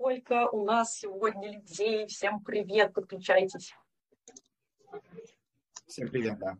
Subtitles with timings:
[0.00, 2.06] сколько у нас сегодня людей.
[2.06, 3.74] Всем привет, подключайтесь.
[5.86, 6.56] Всем привет, да.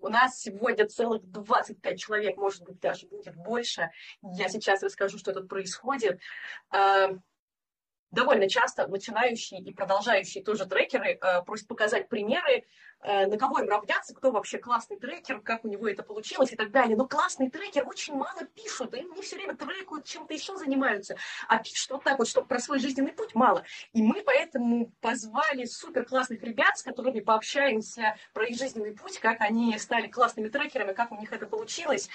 [0.00, 3.92] У нас сегодня целых 25 человек, может быть, даже будет больше.
[4.20, 6.20] Я сейчас расскажу, что тут происходит.
[8.10, 12.64] Э, довольно часто начинающие и продолжающие тоже трекеры э, просят показать примеры
[13.00, 16.56] Э, на кого им равняться, кто вообще классный трекер, как у него это получилось и
[16.56, 16.96] так далее.
[16.96, 21.16] Но классный трекер очень мало пишут, им не все время трекают, чем-то еще занимаются,
[21.46, 23.64] а пишут вот так вот, чтобы про свой жизненный путь мало.
[23.92, 29.40] И мы поэтому позвали супер классных ребят, с которыми пообщаемся про их жизненный путь, как
[29.42, 32.08] они стали классными трекерами, как у них это получилось.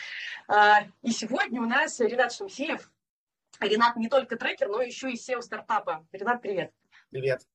[0.49, 2.89] А, и сегодня у нас Ренат Шамсеев.
[3.59, 6.05] Ренат не только трекер, но еще и SEO стартапа.
[6.12, 6.73] Ренат, привет.
[7.09, 7.48] Привет.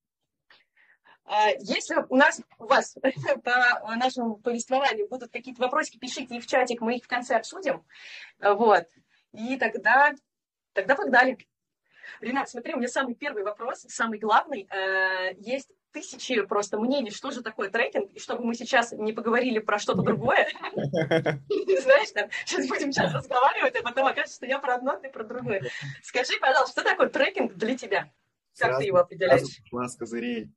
[1.25, 2.97] А, если у нас, у вас
[3.45, 7.85] по нашему повествованию будут какие-то вопросики, пишите их в чатик, мы их в конце обсудим.
[8.41, 8.87] Вот.
[9.33, 10.15] И тогда,
[10.73, 11.39] тогда погнали.
[12.21, 14.67] Ренат, смотри, у меня самый первый вопрос, самый главный.
[14.71, 19.59] Э, есть тысячи просто мнений, что же такое трекинг, и чтобы мы сейчас не поговорили
[19.59, 24.77] про что-то другое, знаешь, там, сейчас будем сейчас разговаривать, а потом окажется, что я про
[24.77, 25.63] одно, ты про другое.
[26.03, 28.13] Скажи, пожалуйста, что такое трекинг для тебя?
[28.59, 29.61] Как ты его определяешь?
[29.71, 30.51] Класс козырей.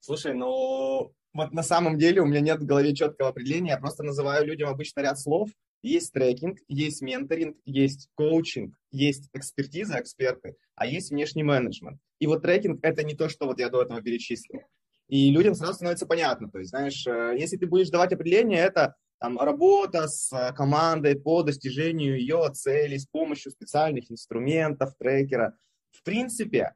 [0.00, 4.02] Слушай, ну вот на самом деле у меня нет в голове четкого определения, я просто
[4.02, 5.50] называю людям обычно ряд слов.
[5.82, 11.98] Есть трекинг, есть менторинг, есть коучинг, есть экспертиза, эксперты, а есть внешний менеджмент.
[12.18, 14.60] И вот трекинг– это не то, что вот я до этого перечислил.
[15.08, 16.50] И людям сразу становится понятно.
[16.50, 21.18] То есть, знаешь, э, если ты будешь давать определение, это там, работа с э, командой
[21.18, 25.56] по достижению ее целей с помощью специальных инструментов, трекера.
[25.90, 26.74] В принципе,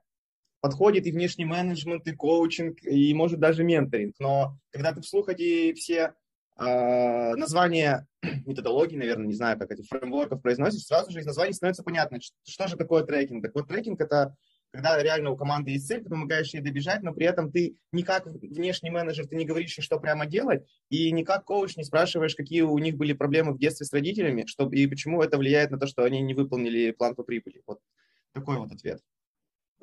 [0.60, 4.14] подходит и внешний менеджмент, и коучинг, и может даже менторинг.
[4.18, 6.14] Но когда ты вслух эти все
[6.58, 8.06] э, названия
[8.46, 12.36] методологий, наверное, не знаю, как эти фреймворков произносишь, сразу же из названий становится понятно, что,
[12.46, 13.44] что же такое трекинг.
[13.44, 14.34] Так вот, трекинг– это
[14.70, 18.02] когда реально у команды есть цель, ты помогаешь ей добежать, но при этом ты не
[18.02, 22.34] как внешний менеджер, ты не говоришь, что прямо делать, и не как коуч не спрашиваешь,
[22.34, 25.78] какие у них были проблемы в детстве с родителями, чтобы, и почему это влияет на
[25.78, 27.62] то, что они не выполнили план по прибыли.
[27.66, 27.78] Вот
[28.32, 29.00] такой вот ответ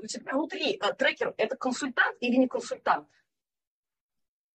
[0.01, 3.07] у тебя внутри а, трекер это консультант или не консультант?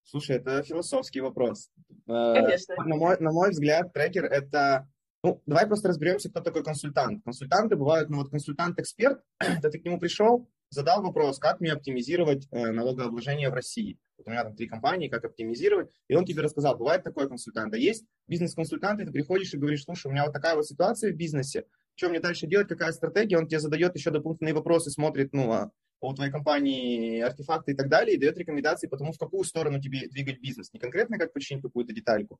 [0.06, 1.68] Слушай, это философский вопрос.
[2.08, 2.76] Э, Конечно.
[2.76, 4.88] На мой, на мой взгляд, трекер это...
[5.24, 7.24] Ну, давай просто разберемся, кто такой консультант.
[7.24, 12.46] Консультанты бывают, ну вот консультант-эксперт, когда ты к нему пришел, задал вопрос, как мне оптимизировать
[12.52, 13.98] э, налогообложение в России.
[14.16, 17.74] Вот у меня там три компании, как оптимизировать, и он тебе рассказал, бывает такой консультант.
[17.74, 21.12] А есть бизнес-консультант, и ты приходишь и говоришь, слушай, у меня вот такая вот ситуация
[21.12, 21.64] в бизнесе,
[21.96, 25.70] что мне дальше делать, какая стратегия, он тебе задает еще дополнительные вопросы, смотрит, ну, а,
[25.98, 29.80] по твоей компании артефакты и так далее, и дает рекомендации по тому, в какую сторону
[29.80, 30.72] тебе двигать бизнес.
[30.72, 32.38] Не конкретно, как починить какую-то детальку.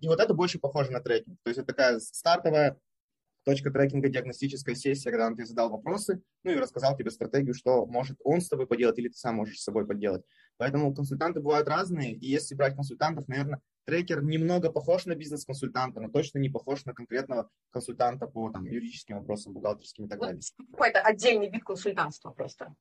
[0.00, 1.38] И вот это больше похоже на трекинг.
[1.42, 2.78] То есть это такая стартовая
[3.44, 7.86] точка трекинга, диагностическая сессия, когда он тебе задал вопросы, ну и рассказал тебе стратегию, что
[7.86, 10.22] может он с тобой поделать, или ты сам можешь с собой поделать.
[10.58, 16.10] Поэтому консультанты бывают разные, и если брать консультантов, наверное, трекер немного похож на бизнес-консультанта, но
[16.10, 20.42] точно не похож на конкретного консультанта по там, юридическим вопросам, бухгалтерским и так далее.
[20.72, 22.74] Какой-то отдельный вид консультантства просто.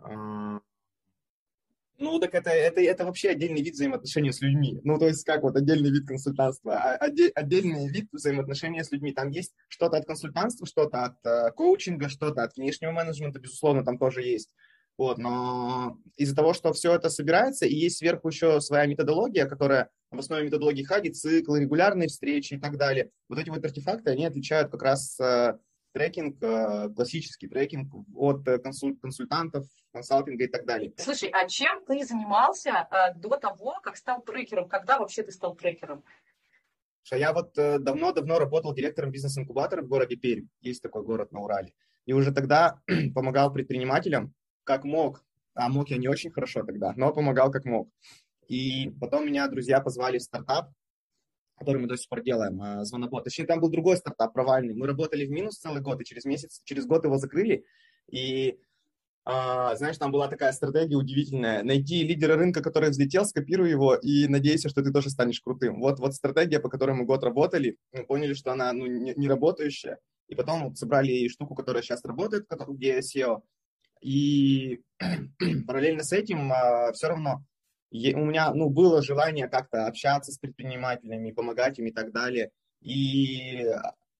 [0.00, 0.60] А,
[1.96, 4.78] ну, так это, это, это вообще отдельный вид взаимоотношений с людьми.
[4.84, 9.12] Ну, то есть, как вот отдельный вид консультантства, а отдель, отдельный вид взаимоотношения с людьми.
[9.12, 13.96] Там есть что-то от консультантства, что-то от э, коучинга, что-то от внешнего менеджмента, безусловно, там
[13.96, 14.50] тоже есть.
[14.96, 19.90] Вот, но из-за того, что все это собирается, и есть сверху еще своя методология, которая
[20.10, 23.10] в основе методологии Хаги, цикл, регулярные встречи и так далее.
[23.28, 25.58] Вот эти вот артефакты, они отличают как раз э,
[25.92, 30.92] трекинг, э, классический трекинг от э, консуль, консультантов, консалтинга и так далее.
[30.96, 34.68] Слушай, а чем ты занимался до того, как стал трекером?
[34.68, 36.04] Когда вообще ты стал трекером?
[37.10, 40.46] Я вот давно-давно работал директором бизнес-инкубатора в городе Пермь.
[40.60, 41.74] Есть такой город на Урале.
[42.06, 42.80] И уже тогда
[43.14, 44.32] помогал предпринимателям
[44.64, 45.24] как мог.
[45.54, 47.88] А мог я не очень хорошо тогда, но помогал как мог.
[48.48, 50.70] И потом меня друзья позвали в стартап,
[51.56, 53.24] который мы до сих пор делаем, а, звонобот.
[53.24, 54.74] Точнее, там был другой стартап провальный.
[54.74, 57.64] Мы работали в минус целый год, и через месяц, через год его закрыли.
[58.10, 58.58] И
[59.26, 61.62] а, знаешь, там была такая стратегия удивительная.
[61.62, 65.80] Найти лидера рынка, который взлетел, скопируй его и надейся, что ты тоже станешь крутым.
[65.80, 69.28] Вот, вот стратегия, по которой мы год работали, мы поняли, что она ну, не, не
[69.28, 69.98] работающая.
[70.28, 73.42] И потом вот собрали штуку, которая сейчас работает, где SEO,
[74.04, 74.82] и
[75.66, 77.42] параллельно с этим а, все равно
[77.90, 82.50] у меня ну, было желание как-то общаться с предпринимателями, помогать им и так далее.
[82.80, 83.64] И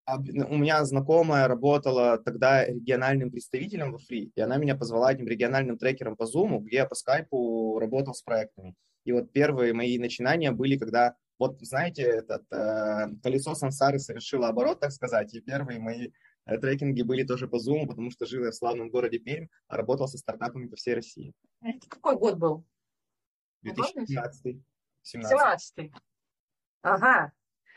[0.06, 5.76] у меня знакомая работала тогда региональным представителем во Фри, и она меня позвала этим региональным
[5.76, 8.74] трекером по Zoom, где я по скайпу работал с проектами.
[9.04, 14.80] И вот первые мои начинания были, когда вот, знаете, этот, э, колесо сансары совершило оборот,
[14.80, 16.10] так сказать, и первые мои
[16.44, 20.08] трекинги были тоже по Zoom, потому что жил я в славном городе Пермь, а работал
[20.08, 21.32] со стартапами по всей России.
[21.62, 22.64] Это какой год был?
[23.62, 24.62] 2017.
[25.02, 25.92] 17.
[26.82, 27.32] Ага.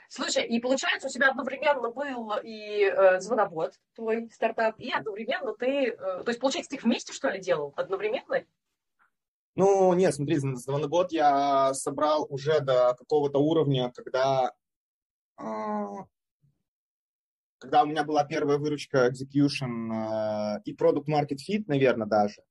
[0.09, 5.89] Слушай, и получается, у тебя одновременно был и э, звонобот, твой стартап, и одновременно ты...
[5.91, 7.73] Э, то есть, получается, ты их вместе, что ли, делал?
[7.75, 8.45] Одновременно?
[9.55, 14.53] Ну, нет, смотри, звонобот я собрал уже до какого-то уровня, когда,
[15.39, 15.43] э,
[17.59, 22.41] когда у меня была первая выручка execution э, и product market fit, наверное, даже.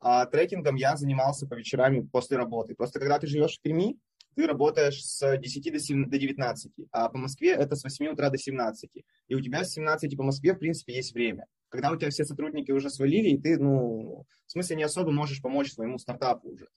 [0.00, 2.74] А трекингом я занимался по вечерам после работы.
[2.74, 3.96] Просто когда ты живешь в Перми,
[4.34, 8.28] ты работаешь с 10 до, 7, до 19, а по Москве это с 8 утра
[8.28, 8.90] до 17.
[9.28, 11.46] И у тебя с 17 по Москве, в принципе, есть время.
[11.70, 15.40] Когда у тебя все сотрудники уже свалили, и ты, ну, в смысле, не особо можешь
[15.40, 16.68] помочь своему стартапу уже.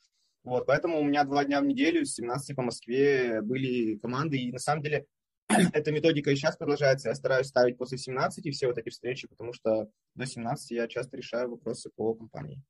[0.43, 4.51] Вот, поэтому у меня два дня в неделю с 17 по Москве были команды, и
[4.53, 5.05] на самом деле
[5.73, 7.09] эта методика и сейчас продолжается.
[7.09, 11.17] Я стараюсь ставить после 17 все вот эти встречи, потому что до 17 я часто
[11.17, 12.61] решаю вопросы по компании.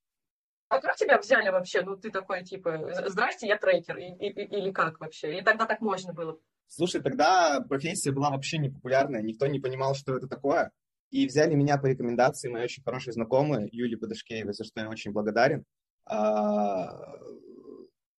[0.70, 1.82] А как тебя взяли вообще?
[1.82, 3.98] Ну, ты такой, типа, здрасте, я трекер.
[3.98, 5.34] И, и, или как вообще?
[5.34, 6.40] Или тогда так можно было?
[6.68, 10.72] Слушай, тогда профессия была вообще не популярная, никто не понимал, что это такое.
[11.10, 15.12] И взяли меня по рекомендации мои очень хорошие знакомые, Юли Подошкеевой, за что я очень
[15.12, 15.66] благодарен.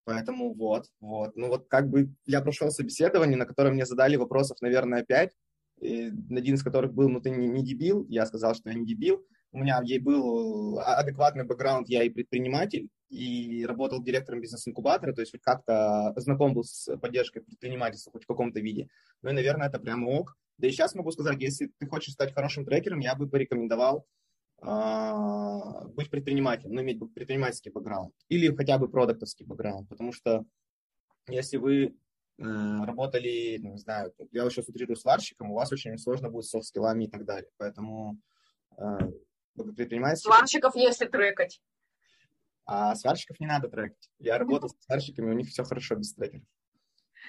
[0.04, 1.36] Поэтому вот, вот.
[1.36, 5.32] Ну вот как бы я прошел собеседование, на котором мне задали вопросов, наверное, пять,
[5.80, 9.24] один из которых был, ну ты не, не дебил, я сказал, что я не дебил
[9.52, 15.20] у меня ей был а, адекватный бэкграунд, я и предприниматель, и работал директором бизнес-инкубатора, то
[15.20, 18.88] есть хоть как-то знаком был с поддержкой предпринимательства хоть в каком-то виде.
[19.22, 20.36] Ну и, наверное, это прямо ок.
[20.58, 24.06] Да и сейчас могу сказать, если ты хочешь стать хорошим трекером, я бы порекомендовал
[24.62, 30.44] быть предпринимателем, ну, иметь предпринимательский бэкграунд или хотя бы продуктовский бэкграунд, потому что
[31.28, 31.96] если вы
[32.38, 36.50] э, работали, ну, не знаю, я сейчас утрирую сварщиком, у вас очень сложно будет с
[36.50, 37.50] софт-скиллами и так далее.
[37.56, 38.18] Поэтому
[38.76, 38.98] э,
[39.54, 40.30] предпринимательство.
[40.30, 41.62] Сварщиков если трекать.
[42.66, 44.10] А сварщиков не надо трекать.
[44.18, 46.44] Я работал с сварщиками, у них все хорошо без трекеров.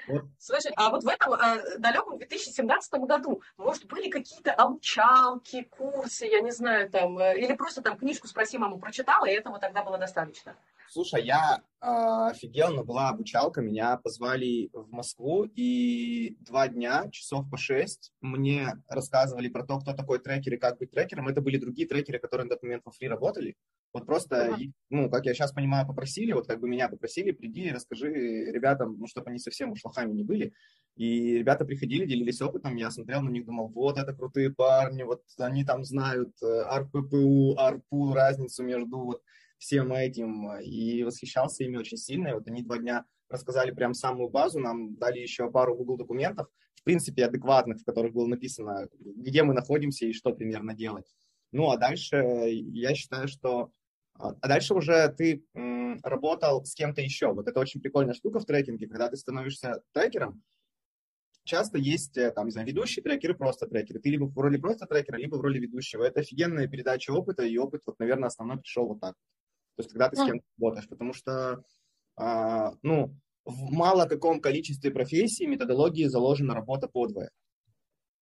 [0.07, 0.25] Вот.
[0.39, 6.41] Слушай, а вот в этом э, далеком 2017 году, может, были какие-то обучалки, курсы, я
[6.41, 9.97] не знаю, там, э, или просто там книжку «Спроси маму» прочитала, и этого тогда было
[9.97, 10.55] достаточно?
[10.93, 11.85] Слушай, я э,
[12.31, 18.73] офигел, но была обучалка, меня позвали в Москву, и два дня, часов по шесть, мне
[18.89, 21.29] рассказывали про то, кто такой трекер и как быть трекером.
[21.29, 23.55] Это были другие трекеры, которые на тот момент во фри работали.
[23.93, 24.71] Вот просто, uh-huh.
[24.89, 28.09] ну, как я сейчас понимаю, попросили, вот как бы меня попросили, приди и расскажи
[28.51, 30.51] ребятам, ну, чтобы они совсем уж лохами не были.
[30.97, 35.21] И ребята приходили, делились опытом, я смотрел на них, думал, вот это крутые парни, вот
[35.39, 39.21] они там знают э, АРППУ, АРПУ, разницу между вот
[39.61, 42.29] всем этим, э, и восхищался ими очень сильно.
[42.29, 46.47] И вот они два дня рассказали прям самую базу, нам дали еще пару Google документов,
[46.75, 51.05] в принципе, адекватных, в которых было написано, где мы находимся и что примерно делать.
[51.51, 53.71] Ну, а дальше я считаю, что...
[54.15, 55.43] А, а дальше уже ты
[56.03, 57.31] работал с кем-то еще.
[57.31, 60.41] Вот это очень прикольная штука в трекинге, когда ты становишься трекером,
[61.43, 63.99] часто есть, э, там, не знаю, ведущие трекеры, просто трекеры.
[63.99, 66.03] Ты либо в роли просто трекера, либо в роли ведущего.
[66.03, 69.15] Это офигенная передача опыта, и опыт, вот, наверное, основной пришел вот так.
[69.75, 71.63] То есть, когда ты с кем-то работаешь, потому что,
[72.17, 73.15] а, ну,
[73.45, 77.31] в мало каком количестве профессий методологии заложена работа подвое.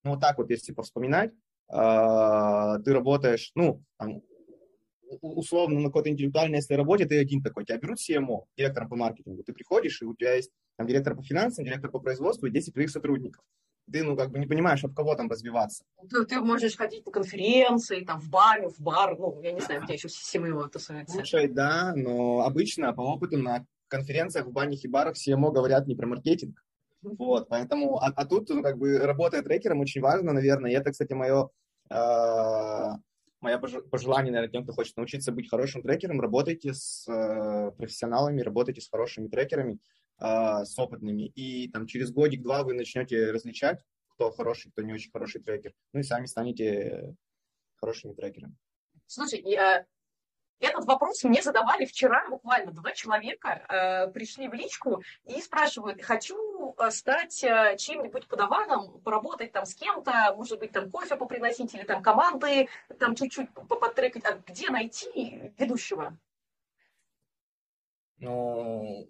[0.04, 1.32] Ну, вот так вот, если повспоминать,
[1.68, 4.22] а, ты работаешь, ну, там,
[5.22, 9.44] условно, на какой-то интеллектуальной если работе ты один такой, тебя берут CMO, директором по маркетингу,
[9.44, 12.74] ты приходишь, и у тебя есть там директор по финансам, директор по производству и 10
[12.74, 13.44] твоих сотрудников
[13.92, 15.84] ты, ну, как бы не понимаешь, об кого там развиваться.
[16.10, 19.84] Ты, ты можешь ходить на конференции, там, в баре, в бар, ну, я не знаю,
[19.84, 21.16] где еще CMO тусуется.
[21.16, 25.96] Слушай, да, но обычно по опыту на конференциях, в банях и барах CMO говорят не
[25.96, 26.64] про маркетинг.
[27.02, 30.92] Вот, поэтому, а, а тут, ну, как бы, работая трекером очень важно, наверное, и это,
[30.92, 31.50] кстати, мое,
[31.90, 32.90] э,
[33.40, 38.82] мое пожелание, наверное, тем, кто хочет научиться быть хорошим трекером, работайте с э, профессионалами, работайте
[38.82, 39.80] с хорошими трекерами,
[40.20, 45.12] а, с опытными, и там через годик-два вы начнете различать, кто хороший, кто не очень
[45.12, 47.16] хороший трекер, ну и сами станете
[47.76, 48.56] хорошими трекерами.
[49.08, 49.86] Слушай, я,
[50.60, 56.76] этот вопрос мне задавали вчера, буквально два человека э, пришли в личку и спрашивают, хочу
[56.78, 61.84] э, стать э, чьим-нибудь подаваном, поработать там с кем-то, может быть, там кофе поприносить или
[61.84, 62.68] там команды,
[63.00, 64.26] там чуть-чуть потрекать.
[64.26, 66.18] А где найти ведущего?
[68.18, 69.10] Ну,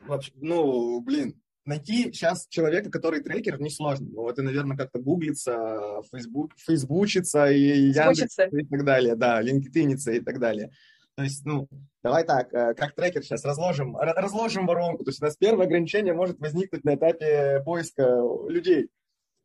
[0.00, 4.08] вообще, ну, блин, найти сейчас человека, который трекер, несложно.
[4.10, 10.20] Ну, это, наверное, как-то гуглится, фейсбук, фейсбучится и Яндекс и так далее, да, линкединится и
[10.20, 10.70] так далее.
[11.14, 11.68] То есть, ну,
[12.02, 15.02] давай так, э, как трекер сейчас разложим, разложим воронку.
[15.02, 18.88] То есть у нас первое ограничение может возникнуть на этапе поиска людей.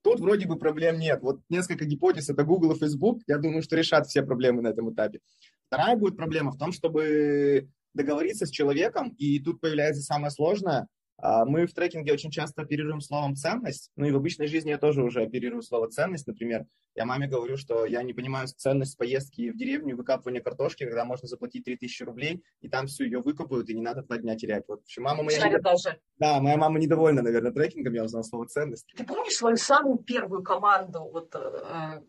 [0.04, 1.22] Тут вроде бы проблем нет.
[1.24, 4.94] Вот несколько гипотез, это Google и Facebook, я думаю, что решат все проблемы на этом
[4.94, 5.20] этапе.
[5.68, 11.46] Вторая будет проблема в том, чтобы договориться с человеком, и тут появляется самое сложное, а,
[11.46, 15.04] мы в трекинге очень часто оперируем словом ценность, ну и в обычной жизни я тоже
[15.04, 16.28] уже оперирую слово ценность.
[16.28, 21.06] Например, я маме говорю, что я не понимаю ценность поездки в деревню, выкапывания картошки, когда
[21.06, 24.66] можно заплатить 3000 рублей, и там всю ее выкопают, и не надо два дня терять.
[24.68, 25.48] Вот, в общем, мама моя...
[25.48, 25.60] Не...
[25.60, 26.00] даже.
[26.18, 28.92] Да, моя мама недовольна, наверное, трекингом, я узнал слово ценность.
[28.96, 32.02] Ты помнишь свою самую первую команду, вот, э,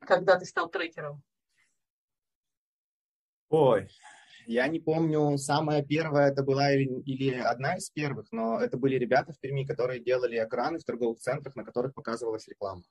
[0.00, 1.22] когда ты стал трекером?
[3.48, 3.88] Ой,
[4.46, 8.96] я не помню, самая первая это была или, или одна из первых, но это были
[8.96, 12.82] ребята в Перми, которые делали экраны в торговых центрах, на которых показывалась реклама.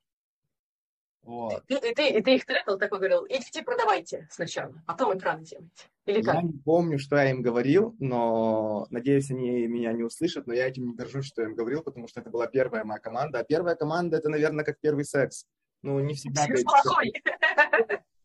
[1.23, 1.63] Вот.
[1.67, 5.45] И, и, ты, и ты их трекал, такой говорил, идите продавайте сначала, а потом экраны
[5.45, 5.85] делайте.
[6.05, 6.35] Или как?
[6.35, 10.67] Я не помню, что я им говорил, но надеюсь, они меня не услышат, но я
[10.67, 13.39] этим не горжусь, что я им говорил, потому что это была первая моя команда.
[13.39, 15.45] А первая команда это, наверное, как первый секс.
[15.83, 16.47] Ну, не всегда.
[16.63, 17.13] Плохой.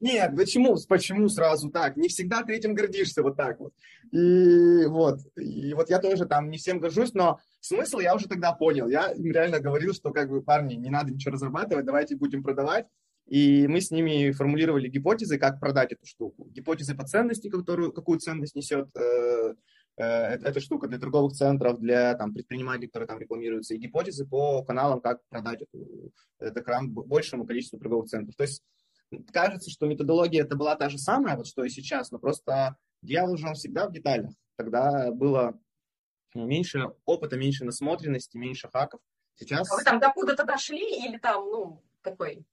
[0.01, 1.97] Нет, почему, почему сразу так?
[1.97, 3.73] Не всегда ты этим гордишься вот так вот.
[4.13, 8.53] И вот, и вот я тоже там не всем горжусь, но смысл я уже тогда
[8.53, 8.89] понял.
[8.89, 12.87] Я им реально говорил, что как бы, парни, не надо ничего разрабатывать, давайте будем продавать.
[13.27, 16.47] И мы с ними формулировали гипотезы, как продать эту штуку.
[16.51, 19.55] Гипотезы по ценности, которую, какую ценность несет э,
[19.97, 24.63] э, эта штука для торговых центров, для там, предпринимателей, которые там рекламируются, и гипотезы по
[24.63, 28.37] каналам, как продать эту, этот экран большему количеству торговых центров.
[28.37, 28.63] То есть
[29.33, 33.37] кажется, что методология это была та же самая, вот что и сейчас, но просто дьявол
[33.37, 34.33] же он всегда в деталях.
[34.57, 35.59] Тогда было
[36.35, 39.01] ну, меньше опыта, меньше насмотренности, меньше хаков.
[39.37, 39.71] Сейчас...
[39.71, 42.45] А вы там докуда-то дошли или там, ну, такой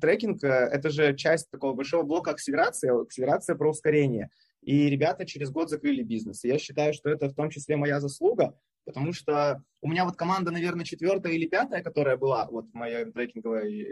[0.00, 4.30] трекинг– это же часть такого большого блока акселерации, акселерация про ускорение.
[4.62, 6.44] И ребята через год закрыли бизнес.
[6.44, 10.16] И я считаю, что это в том числе моя заслуга, потому что у меня вот
[10.16, 13.86] команда, наверное, четвертая или пятая, которая была вот в моей трекинговой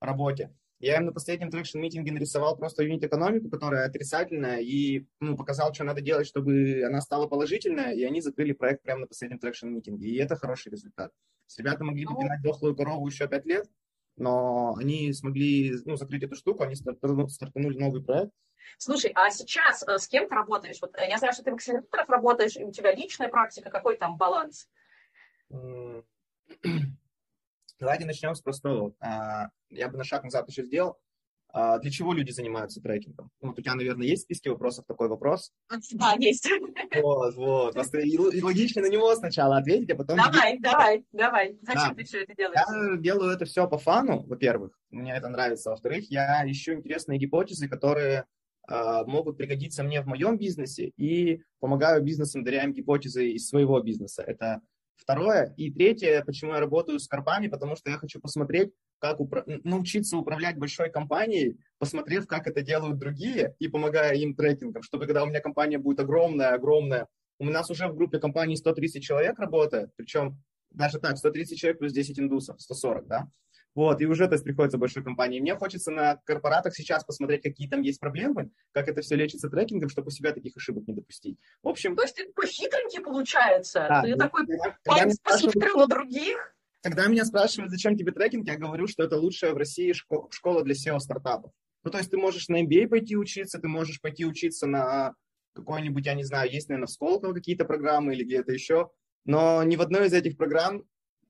[0.00, 0.52] работе.
[0.80, 5.74] Я им на последнем traction meeting е нарисовал просто юнит-экономику, которая отрицательная, и ну, показал,
[5.74, 9.72] что надо делать, чтобы она стала положительная, и они закрыли проект прямо на последнем traction
[9.72, 10.08] meeting е.
[10.08, 11.10] И это хороший результат.
[11.46, 13.66] С ребята могли бы пинать дохлую корову еще пять лет,
[14.16, 18.32] но они смогли ну, закрыть эту штуку, они стартанули новый проект.
[18.76, 20.78] Слушай, а сейчас э, с кем ты работаешь?
[20.80, 23.96] Вот э, я знаю, что ты в акселераторах работаешь, и у тебя личная практика, какой
[23.96, 24.68] там баланс?
[27.80, 28.92] Давайте начнем с простого.
[29.00, 30.98] А, я бы на шаг назад еще сделал.
[31.50, 33.30] А, для чего люди занимаются трекингом?
[33.40, 35.52] Вот у тебя, наверное, есть в списке вопросов такой вопрос?
[35.92, 36.48] Да, есть.
[37.00, 37.76] Вот, вот.
[37.94, 40.16] И логично на него сначала ответить, а потом...
[40.16, 41.58] Давай, давай, давай.
[41.62, 41.94] Зачем да.
[41.94, 42.58] ты все это делаешь?
[42.68, 44.78] Я делаю это все по фану, во-первых.
[44.90, 45.70] Мне это нравится.
[45.70, 48.24] Во-вторых, я ищу интересные гипотезы, которые
[48.66, 54.22] могут пригодиться мне в моем бизнесе и помогаю бизнесам, даря им гипотезы из своего бизнеса.
[54.22, 54.60] Это
[54.98, 55.54] Второе.
[55.56, 60.16] И третье, почему я работаю с корпами, потому что я хочу посмотреть, как упра- научиться
[60.16, 65.26] управлять большой компанией, посмотрев, как это делают другие, и помогая им трекингом, чтобы когда у
[65.26, 67.06] меня компания будет огромная, огромная,
[67.38, 71.92] у нас уже в группе компании 130 человек работает, причем даже так, 130 человек плюс
[71.92, 73.28] 10 индусов, 140, да,
[73.78, 75.38] вот, и уже, то есть, приходится большой компании.
[75.38, 79.88] Мне хочется на корпоратах сейчас посмотреть, какие там есть проблемы, как это все лечится трекингом,
[79.88, 81.38] чтобы у себя таких ошибок не допустить.
[81.62, 81.94] В общем...
[81.94, 83.86] То есть ты такой хитренький получается?
[83.88, 84.46] Да, ты ну, такой
[85.22, 86.56] посмотрел на других?
[86.82, 90.74] Когда меня спрашивают, зачем тебе трекинг, я говорю, что это лучшая в России школа для
[90.74, 91.52] SEO-стартапов.
[91.84, 95.14] Ну, то есть ты можешь на MBA пойти учиться, ты можешь пойти учиться на
[95.52, 98.90] какой-нибудь, я не знаю, есть, наверное, в Сколково какие-то программы или где-то еще,
[99.24, 100.82] но ни в одной из этих программ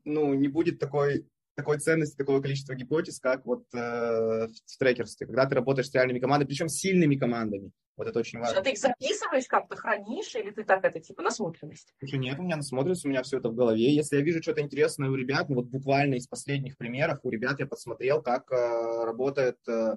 [0.07, 1.27] ну, не будет такой
[1.59, 6.21] такой ценности, такого количества гипотез, как вот э, в трекерстве, когда ты работаешь с реальными
[6.21, 7.73] командами, причем сильными командами.
[7.97, 8.61] Вот это очень важно.
[8.61, 11.93] А ты их записываешь как-то, хранишь, или ты так это, типа, насмотренность?
[11.99, 13.93] Слушай, нет, у меня насмотренность, у меня все это в голове.
[13.93, 17.59] Если я вижу что-то интересное у ребят, ну вот буквально из последних примеров, у ребят
[17.59, 19.97] я подсмотрел, как э, работает э,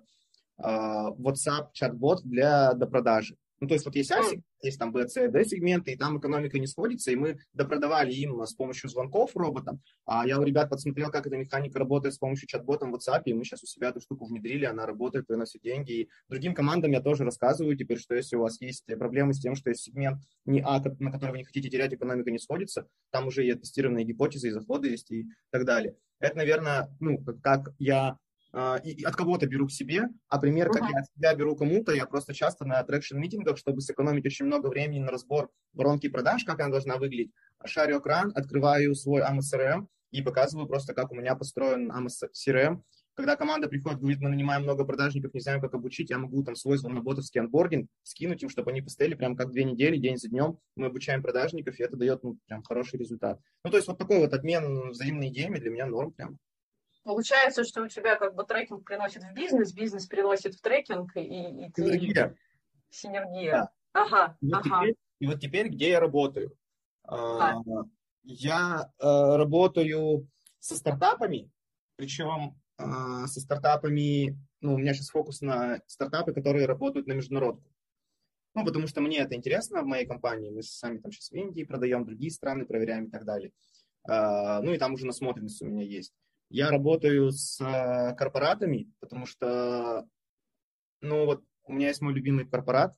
[0.58, 3.38] э, WhatsApp чат-бот для допродажи.
[3.62, 4.24] Ну, то есть вот есть А,
[4.63, 8.41] есть там B, C, D сегменты, и там экономика не сходится, и мы допродавали им
[8.41, 9.82] с помощью звонков роботам.
[10.06, 13.34] А я у ребят подсмотрел, как эта механика работает с помощью чат-бота в WhatsApp, и
[13.34, 15.91] мы сейчас у себя эту штуку внедрили, она работает, приносит деньги.
[15.91, 19.56] И другим командам я тоже рассказываю теперь, что если у вас есть проблемы с тем,
[19.56, 23.27] что есть сегмент не А, на который вы не хотите терять, экономика не сходится, там
[23.27, 25.96] уже и тестированные гипотезы, и заходы есть, и так далее.
[26.20, 28.18] Это, наверное, ну, как я а,
[28.84, 30.91] и от кого-то беру к себе, а пример, как uh-huh.
[30.91, 34.46] я от себя беру кому-то, я просто часто на traction meeting ах, чтобы сэкономить очень
[34.46, 37.31] много времени на разбор воронки продаж, как она должна выглядеть,
[37.65, 42.82] шарю экран, открываю свой amoCRM и показываю просто, как у меня построен amoCRM,
[43.13, 46.55] когда команда приходит, говорит, мы нанимаем много продажников, не знаем, как обучить, я могу там
[46.55, 50.58] свой звоноботовский onboarding скинуть им, чтобы они постояли прям как две недели, день за днем.
[50.75, 53.39] Мы обучаем продажников, и это дает ну, прям хороший результат.
[53.63, 56.38] Ну, то есть вот такой вот обмен взаимными идеями для меня норм прям.
[57.03, 61.22] Получается, что у тебя как бы трекинг приносит в бизнес, бизнес приносит в трекинг, и,
[61.22, 61.84] и ты...
[61.84, 62.38] Синергия.
[62.89, 63.51] Синергия.
[63.51, 63.72] Да.
[63.93, 64.81] Ага, и вот, ага.
[64.81, 66.55] Теперь, и вот теперь, где я работаю?
[67.03, 67.55] А.
[68.24, 70.27] Я э, работаю
[70.60, 71.51] со стартапами,
[71.96, 72.84] причем э,
[73.25, 77.67] со стартапами, ну, у меня сейчас фокус на стартапы, которые работают на международку.
[78.53, 80.51] Ну, потому что мне это интересно в моей компании.
[80.51, 83.51] Мы сами там сейчас в Индии продаем, другие страны проверяем и так далее.
[84.08, 86.13] Э, ну, и там уже насмотренность у меня есть.
[86.51, 90.05] Я работаю с э, корпоратами, потому что,
[91.00, 92.93] ну, вот у меня есть мой любимый корпорат,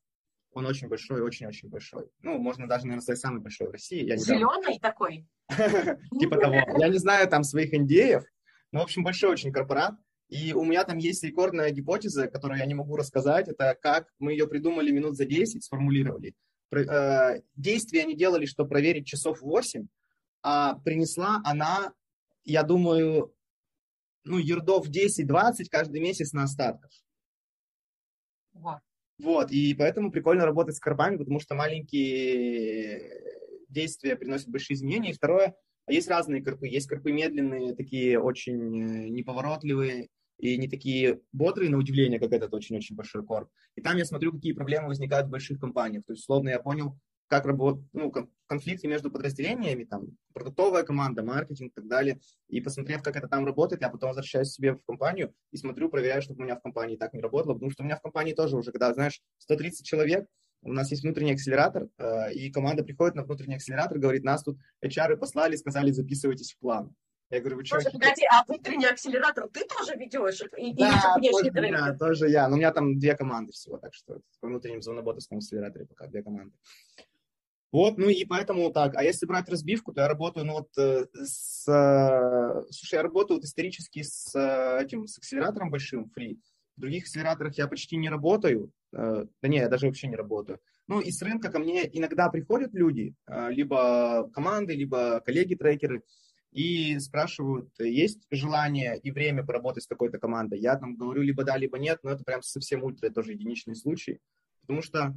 [0.53, 2.09] он очень большой, очень-очень большой.
[2.21, 4.03] Ну, можно даже, наверное, сказать, самый большой в России.
[4.03, 5.27] Я Зеленый такой?
[6.19, 6.55] Типа того.
[6.79, 8.23] Я не знаю там своих индеев,
[8.71, 9.93] но, в общем, большой очень корпорат.
[10.29, 13.47] И у меня там есть рекордная гипотеза, которую я не могу рассказать.
[13.47, 16.33] Это как мы ее придумали минут за 10, сформулировали.
[16.71, 19.85] Э, действия они делали, чтобы проверить часов 8,
[20.41, 21.93] а принесла она,
[22.45, 23.33] я думаю,
[24.23, 26.91] ну, ердов 10-20 каждый месяц на остатках.
[28.55, 28.79] Wow.
[29.19, 33.11] Вот, и поэтому прикольно работать с карпами, потому что маленькие
[33.69, 35.11] действия приносят большие изменения.
[35.11, 35.55] И второе,
[35.87, 36.67] есть разные карпы.
[36.67, 42.53] Есть карпы медленные, такие очень э, неповоротливые и не такие бодрые, на удивление, как этот
[42.53, 43.49] очень-очень большой корп.
[43.75, 46.03] И там я смотрю, какие проблемы возникают в больших компаниях.
[46.05, 48.11] То есть, условно, я понял, как работают, ну,
[48.47, 52.19] конфликты между подразделениями, там, продуктовая команда, маркетинг и так далее.
[52.47, 56.21] И посмотрев, как это там работает, я потом возвращаюсь себе в компанию и смотрю, проверяю,
[56.21, 58.57] чтобы у меня в компании так не работало, потому что у меня в компании тоже
[58.57, 60.27] уже, когда, знаешь, 130 человек,
[60.61, 64.57] у нас есть внутренний акселератор, э, и команда приходит на внутренний акселератор, говорит, нас тут
[64.83, 66.95] HR послали, сказали, записывайтесь в план.
[67.29, 67.81] Я говорю, вы что?
[67.81, 70.41] Слушай, погоди, а внутренний акселератор ты тоже ведешь?
[70.57, 72.47] И, да, или тоже я, тоже я.
[72.47, 76.21] Но у меня там две команды всего, так что по внутреннем звоноботовском акселераторе пока две
[76.21, 76.55] команды.
[77.73, 78.95] Вот, ну и поэтому так.
[78.95, 81.67] А если брать разбивку, то я работаю, ну вот, э, с...
[81.67, 86.37] Э, слушай, я работаю вот исторически с э, этим, с акселератором большим, free.
[86.77, 88.71] В других акселераторах я почти не работаю.
[88.91, 90.59] Да не, я даже вообще не работаю.
[90.87, 96.03] Ну и с рынка ко мне иногда приходят люди, либо команды, либо коллеги-трекеры,
[96.51, 100.59] и спрашивают, есть желание и время поработать с такой-то командой.
[100.59, 104.19] Я там говорю либо да, либо нет, но это прям совсем ультра, тоже единичный случай.
[104.61, 105.15] Потому что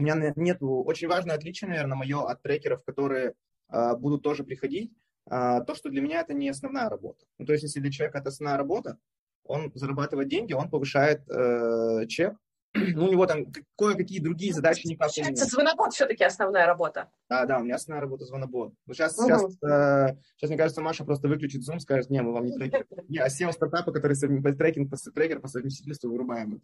[0.00, 3.34] у меня нет очень важное отличие, наверное, мое от трекеров, которые
[3.72, 4.92] э, будут тоже приходить,
[5.30, 7.24] э, то, что для меня это не основная работа.
[7.38, 8.98] Ну, то есть, если для человека это основная работа,
[9.44, 12.36] он зарабатывает деньги, он повышает э, чек,
[12.74, 17.10] ну, у него там кое-какие другие задачи никак не Получается, звонобот все-таки основная работа.
[17.28, 18.72] Да, да, у меня основная работа звонобот.
[18.86, 19.26] Ну, сейчас, угу.
[19.26, 22.86] сейчас, э, сейчас, мне кажется, Маша просто выключит Zoom, скажет, не, мы вам не трекер.
[23.08, 26.62] Не, а SEO стартапа, который трекинг, трекер по совместительству вырубаем.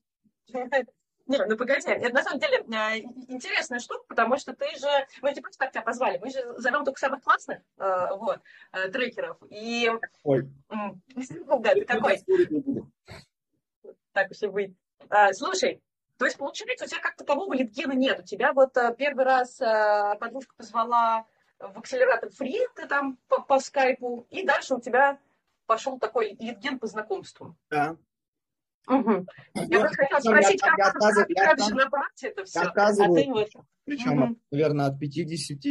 [1.27, 4.87] Не, ну погоди, это на самом деле э, интересная штука, потому что ты же,
[5.23, 8.41] мы же просто так тебя позвали, мы же зовем только самых классных э, вот,
[8.73, 9.37] э, трекеров.
[9.51, 9.91] И...
[10.23, 10.49] Ой.
[11.59, 12.23] Да, ты такой.
[14.13, 14.77] Так уж и быть.
[15.09, 15.83] А, слушай,
[16.17, 18.21] то есть, получается, у тебя как такового литгена нет.
[18.21, 19.59] У тебя вот первый раз
[20.19, 21.27] подружка позвала
[21.59, 25.19] в акселератор фри, ты там по, по скайпу, и дальше у тебя
[25.67, 27.57] пошел такой литген по знакомству.
[27.71, 27.97] Да.
[28.89, 29.27] Угу.
[29.55, 32.61] Я просто хотела спросить, я, как, я как, как, как же на практике это все?
[32.61, 33.49] А ты вот...
[33.85, 34.41] Причем, угу.
[34.51, 35.65] наверное, от 50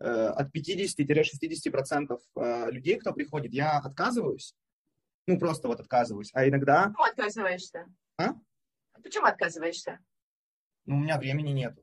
[0.00, 4.54] э, от 50-60% э, людей, кто приходит, я отказываюсь.
[5.26, 6.30] Ну, просто вот отказываюсь.
[6.34, 6.88] А иногда...
[6.88, 7.86] Почему отказываешься?
[8.18, 8.34] А?
[9.02, 9.98] Почему отказываешься?
[10.86, 11.82] Ну, у меня времени нету.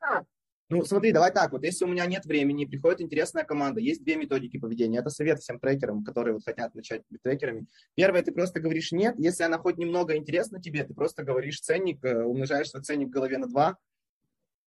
[0.00, 0.24] А.
[0.70, 4.16] Ну, смотри, давай так, вот если у меня нет времени, приходит интересная команда, есть две
[4.16, 4.98] методики поведения.
[4.98, 7.66] Это совет всем трекерам, которые вот хотят начать быть трекерами.
[7.94, 9.14] Первое, ты просто говоришь нет.
[9.18, 13.10] Если она хоть немного интересна тебе, ты просто говоришь ценник, э, умножаешь свой ценник в
[13.10, 13.76] голове на два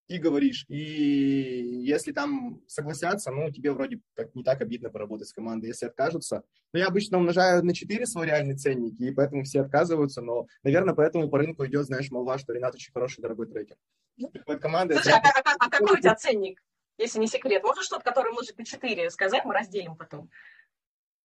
[0.07, 0.65] ты говоришь.
[0.69, 5.85] И если там согласятся, ну, тебе вроде как не так обидно поработать с командой, если
[5.85, 6.43] откажутся.
[6.73, 10.95] Но я обычно умножаю на 4 свой реальный ценник, и поэтому все отказываются, но, наверное,
[10.95, 13.77] поэтому по рынку идет, знаешь, молва, что Ренат очень хороший, дорогой трекер.
[14.15, 14.29] Ну.
[14.29, 14.95] Приходит команда...
[14.95, 16.63] Слушай, а, а, а какой у тебя ценник,
[16.97, 17.63] если не секрет?
[17.63, 20.29] Можно что-то, которое умножить на 4, сказать, мы разделим потом?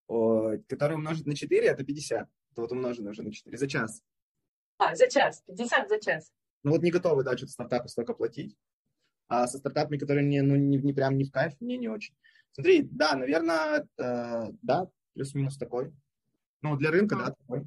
[0.08, 2.28] О, который умножить на 4, это 50.
[2.52, 4.02] Это вот умножено уже на 4 за час.
[4.78, 5.42] А, за час.
[5.46, 6.32] 50 за час.
[6.64, 8.56] Ну вот не готовы, да, что-то стартапу столько платить.
[9.28, 12.14] А со стартапами, которые не, ну, не, не прям не в кайф, мне не очень.
[12.52, 15.92] Смотри, да, наверное, э, да, плюс-минус такой.
[16.60, 17.66] Ну, для рынка, да, такой.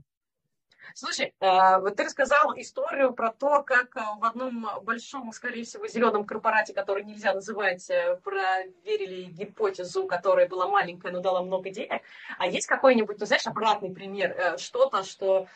[0.94, 5.88] Слушай, э, вот ты рассказал историю про то, как э, в одном большом, скорее всего,
[5.88, 12.02] зеленом корпорате, который нельзя называть, э, проверили гипотезу, которая была маленькая, но дала много денег.
[12.38, 15.48] А есть какой-нибудь, ну, знаешь, обратный пример, что-то, что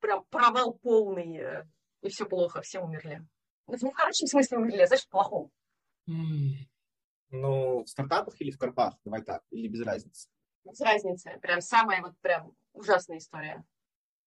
[0.00, 1.64] прям провал полный,
[2.02, 3.26] и все плохо, все умерли.
[3.68, 5.50] Ну, в хорошем смысле умерли, а знаешь, в плохом.
[6.06, 8.94] Ну, в стартапах или в корпах?
[9.04, 10.28] Давай так, или без разницы?
[10.64, 11.38] Без разницы.
[11.42, 13.64] Прям самая вот прям ужасная история.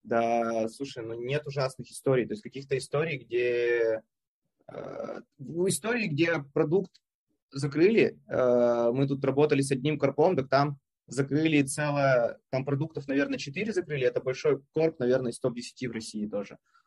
[0.04, 2.26] Да, слушай, ну нет ужасных историй.
[2.26, 4.02] То есть каких-то историй, где...
[4.68, 6.92] Э, истории, где продукт
[7.50, 8.20] закрыли.
[8.28, 12.38] Э, мы тут работали с одним корпом, так там закрыли целое...
[12.50, 14.06] Там продуктов, наверное, 4 закрыли.
[14.06, 16.54] Это большой корп, наверное, из топ-10 в России тоже.
[16.54, 16.81] Э,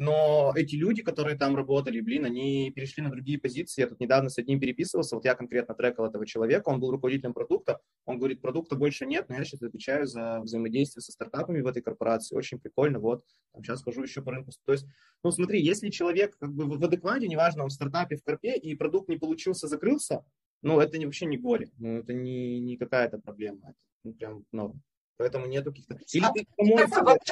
[0.00, 3.82] но эти люди, которые там работали, блин, они перешли на другие позиции.
[3.82, 7.34] Я тут недавно с одним переписывался, вот я конкретно трекал этого человека, он был руководителем
[7.34, 11.66] продукта, он говорит, продукта больше нет, но я сейчас отвечаю за взаимодействие со стартапами в
[11.66, 14.52] этой корпорации, очень прикольно, вот, там сейчас хожу еще по рынку.
[14.64, 14.86] То есть,
[15.22, 18.74] ну смотри, если человек как бы в адеквате, неважно, он в стартапе, в корпе, и
[18.74, 20.24] продукт не получился, закрылся,
[20.62, 24.82] ну это вообще не горе, ну это не, не какая-то проблема, это ну, прям норм.
[25.20, 25.98] Поэтому нету каких-то...
[26.14, 26.46] Или а, ты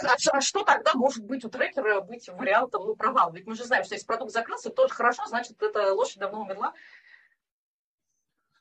[0.07, 3.33] а, а что тогда может быть у трекера быть вариантом ну, провала?
[3.33, 6.75] Ведь мы же знаем, что если продукт закрылся, то хорошо, значит, эта лошадь давно умерла.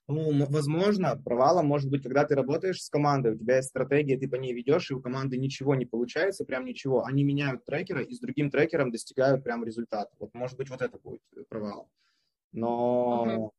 [0.07, 4.29] Ну, возможно, провалом может быть, когда ты работаешь с командой, у тебя есть стратегия, ты
[4.29, 7.03] по ней ведешь, и у команды ничего не получается, прям ничего.
[7.03, 10.09] Они меняют трекера и с другим трекером достигают прям результата.
[10.19, 11.89] Вот может быть вот это будет провал.
[12.53, 13.53] Но угу.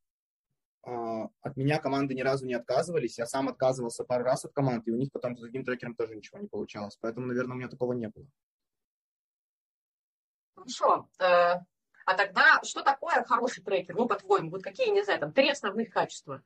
[0.83, 3.17] А, от меня команды ни разу не отказывались.
[3.17, 6.15] Я сам отказывался пару раз от команд, и у них потом с другим трекером тоже
[6.15, 6.97] ничего не получалось.
[7.01, 8.25] Поэтому, наверное, у меня такого не было.
[10.55, 11.09] Хорошо.
[11.19, 11.55] Э,
[12.05, 13.95] а тогда что такое хороший трекер?
[13.95, 16.41] Ну, по-твоему, вот какие, не знаю, там, три основных качества?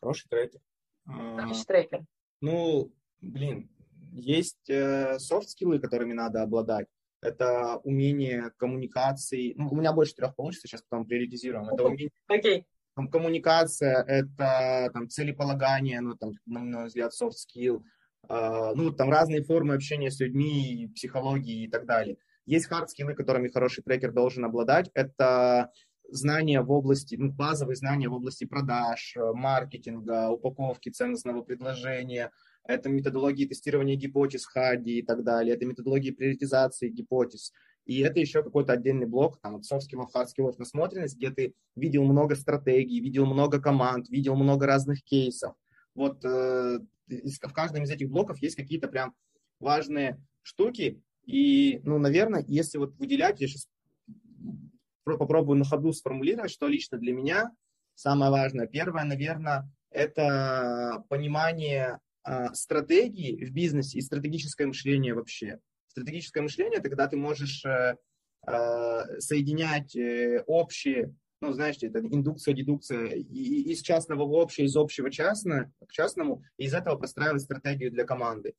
[0.00, 0.60] Хороший трекер.
[1.06, 2.04] Хороший трекер.
[2.40, 3.70] Ну, блин,
[4.12, 6.88] есть э, софт-скиллы, которыми надо обладать
[7.22, 9.54] это умение коммуникации.
[9.56, 11.68] Ну, у меня больше трех получится, сейчас потом приоритизируем.
[11.68, 12.64] Это умение okay.
[12.96, 17.82] там, коммуникация, это там, целеполагание, ну, там, на мой взгляд, soft skill,
[18.28, 22.16] э, ну, там разные формы общения с людьми, психологии и так далее.
[22.46, 24.90] Есть хард-скиллы, которыми хороший трекер должен обладать.
[24.94, 25.70] Это
[26.08, 32.30] знания в области, ну, базовые знания в области продаж, маркетинга, упаковки ценностного предложения,
[32.64, 37.52] это методологии тестирования гипотез Хади и так далее, это методологии приоритизации гипотез.
[37.86, 43.00] И это еще какой-то отдельный блок, там, от skills, насмотренность, где ты видел много стратегий,
[43.00, 45.54] видел много команд, видел много разных кейсов.
[45.94, 49.14] Вот э, в каждом из этих блоков есть какие-то прям
[49.58, 51.02] важные штуки.
[51.26, 53.68] И, ну, наверное, если вот выделять, я сейчас
[55.04, 57.50] попробую на ходу сформулировать, что лично для меня
[57.94, 58.66] самое важное.
[58.66, 61.98] Первое, наверное, это понимание
[62.52, 65.58] стратегии в бизнесе и стратегическое мышление вообще.
[65.90, 67.96] Стратегическое мышление– это когда ты можешь э,
[68.46, 75.10] э, соединять э, общие, ну, знаете, это индукция, дедукция, из частного в общее, из общего
[75.10, 78.54] частное, к частному, и из этого простраивать стратегию для команды.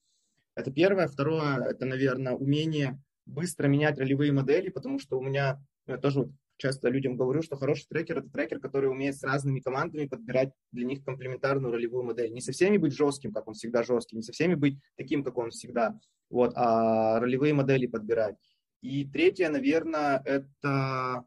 [0.55, 1.07] Это первое.
[1.07, 5.63] Второе– это, наверное, умение быстро менять ролевые модели, потому что у меня
[6.01, 6.29] тоже
[6.61, 10.85] часто людям говорю, что хороший трекер– это трекер, который умеет с разными командами подбирать для
[10.85, 12.31] них комплементарную ролевую модель.
[12.31, 15.37] Не со всеми быть жестким, как он всегда жесткий, не со всеми быть таким, как
[15.37, 18.35] он всегда, вот, а ролевые модели подбирать.
[18.81, 21.25] И третье, наверное, это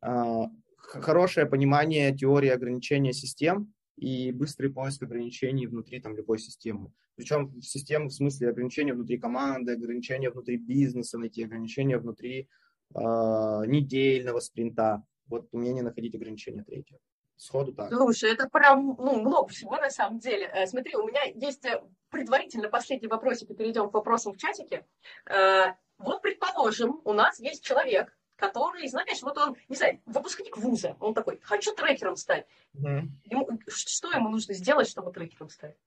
[0.00, 6.90] а, хорошее понимание теории ограничения систем и быстрый поиск ограничений внутри там, любой системы.
[7.16, 12.48] Причем системы в смысле ограничения внутри команды, ограничения внутри бизнеса, найти ограничения внутри
[12.94, 15.02] недельного спринта.
[15.26, 16.98] Вот умение находить ограничения третье.
[17.40, 17.88] Сходу так.
[17.88, 20.50] Слушай, это прям ну, много всего на самом деле.
[20.52, 24.84] Э, смотри, у меня есть э, предварительно последний вопросик, и перейдем к вопросам в чатике.
[25.24, 30.98] Э, вот, предположим, у нас есть человек, который, знаешь, вот он, не знаю, выпускник вуза,
[31.00, 32.46] он такой, хочу трекером стать.
[32.74, 33.08] Mm.
[33.24, 35.78] Ему, что ему нужно сделать, чтобы трекером стать?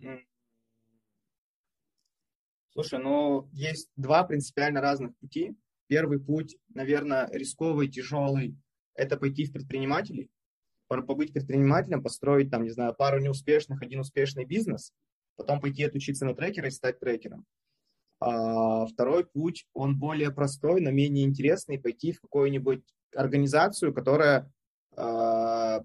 [0.00, 0.24] Mm.
[2.80, 5.56] Слушай, ну, есть два принципиально разных пути.
[5.88, 8.56] Первый путь, наверное, рисковый, тяжелый,
[8.94, 10.30] это пойти в предпринимателей,
[10.86, 14.92] побыть предпринимателем, построить, там, не знаю, пару неуспешных, один успешный бизнес,
[15.34, 17.46] потом пойти отучиться на трекера и стать трекером.
[18.20, 24.52] А второй путь, он более простой, но менее интересный, пойти в какую-нибудь организацию, которая
[24.96, 25.80] э,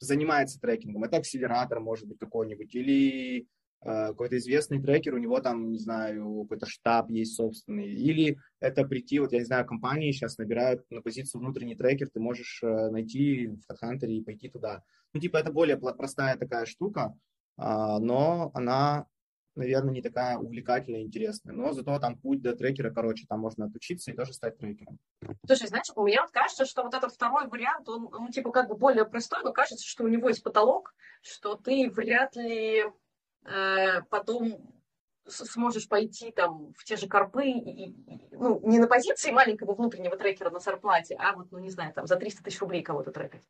[0.00, 1.04] занимается трекингом.
[1.04, 3.46] Это акселератор, может быть, какой-нибудь, или
[3.82, 9.18] какой-то известный трекер, у него там, не знаю, какой-то штаб есть собственный, или это прийти,
[9.18, 13.48] вот я не знаю, компании сейчас набирают на позицию внутренний трекер, ты можешь э, найти
[13.48, 14.82] в HeadHunter и пойти туда.
[15.12, 17.14] Ну, типа, это более простая такая штука,
[17.56, 19.06] а, но она
[19.56, 21.54] наверное, не такая увлекательная и интересная.
[21.54, 24.98] Но зато там путь до трекера, короче, там можно отучиться и тоже стать трекером.
[25.46, 28.68] Слушай, знаешь, у меня вот кажется, что вот этот второй вариант, он, ну, типа, как
[28.68, 32.92] бы более простой, но кажется, что у него есть потолок, что ты вряд ли э,
[34.10, 34.80] потом
[35.26, 37.94] сможешь пойти там в те же корпы, и,
[38.32, 42.06] ну, не на позиции маленького внутреннего трекера на зарплате, а вот, ну, не знаю, там
[42.06, 43.42] за 300 тысяч рублей кого-то трекать.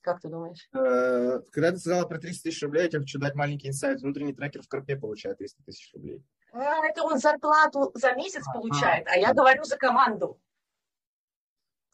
[0.00, 0.68] Как ты думаешь?
[0.72, 4.00] Э, когда ты сказала про 300 тысяч рублей, я тебе хочу дать маленький инсайт.
[4.00, 6.24] Внутренний трекер в корпе получает 300 тысяч рублей.
[6.52, 10.40] А, это он зарплату за месяц а, получает, а, а я говорю за команду.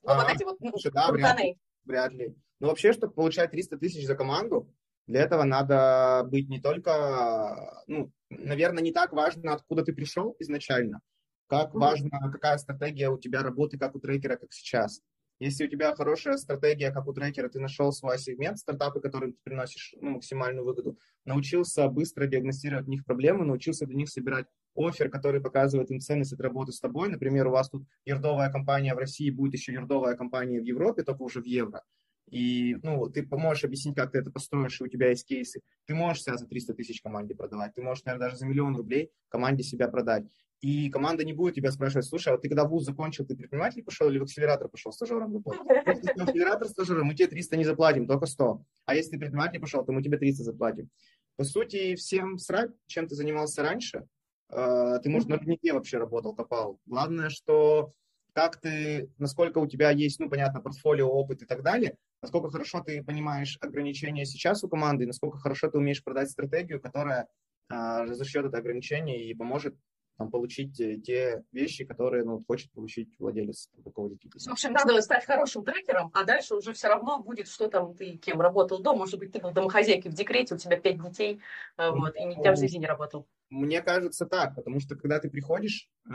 [0.03, 1.39] Ну, а, вот эти вот слушай, да, вряд
[1.85, 2.37] вряд ли.
[2.61, 4.73] Ну, вообще, чтобы получать 300 тысяч за команду,
[5.07, 11.01] для этого надо быть не только, ну, наверное, не так важно, откуда ты пришел изначально,
[11.47, 15.03] как важно, какая стратегия у тебя работы, как у трекера, как сейчас.
[15.41, 19.39] Если у тебя хорошая стратегия, как у трекера, ты нашел свой сегмент, стартапы, которым ты
[19.43, 25.11] приносишь ну, максимальную выгоду, научился быстро диагностировать в них проблемы, научился для них собирать офер,
[25.11, 27.09] который показывает им ценность от работы с тобой.
[27.09, 31.23] Например, у вас тут ердовая компания в России, будет еще ердовая компания в Европе, только
[31.23, 31.83] уже в евро.
[32.31, 35.61] И ну, ты поможешь объяснить, как ты это построишь, и у тебя есть кейсы.
[35.87, 39.11] Ты можешь себя за 300 тысяч команде продавать, ты можешь, наверное, даже за миллион рублей
[39.29, 40.25] команде себя продать
[40.65, 43.83] и команда не будет тебя спрашивать, слушай, а вот ты когда вуз закончил, ты предприниматель
[43.83, 45.61] пошел или в акселератор пошел стажером работать?
[45.87, 48.65] Если ты акселератор стажером, мы тебе 300 не заплатим, только 100.
[48.87, 50.89] А если ты предприниматель пошел, то мы тебе 300 заплатим.
[51.37, 54.07] По сути, всем срать, чем ты занимался раньше.
[54.51, 56.81] Э, ты, может, на руднике вообще работал, копал.
[56.87, 57.91] Главное, что
[58.33, 62.81] как ты, насколько у тебя есть, ну, понятно, портфолио, опыт и так далее, насколько хорошо
[62.81, 67.29] ты понимаешь ограничения сейчас у команды, насколько хорошо ты умеешь продать стратегию, которая
[67.69, 69.75] а, разрешет это ограничение и поможет
[70.17, 75.25] там, получить э, те вещи, которые ну, хочет получить владелец такого В общем, надо стать
[75.25, 79.01] хорошим трекером, а дальше уже все равно будет, что там ты кем работал дома.
[79.01, 81.41] Может быть, ты был домохозяйкой в декрете, у тебя пять детей,
[81.77, 83.27] э, вот, и никогда в жизни не работал.
[83.51, 86.11] Мне кажется так, потому что когда ты приходишь э,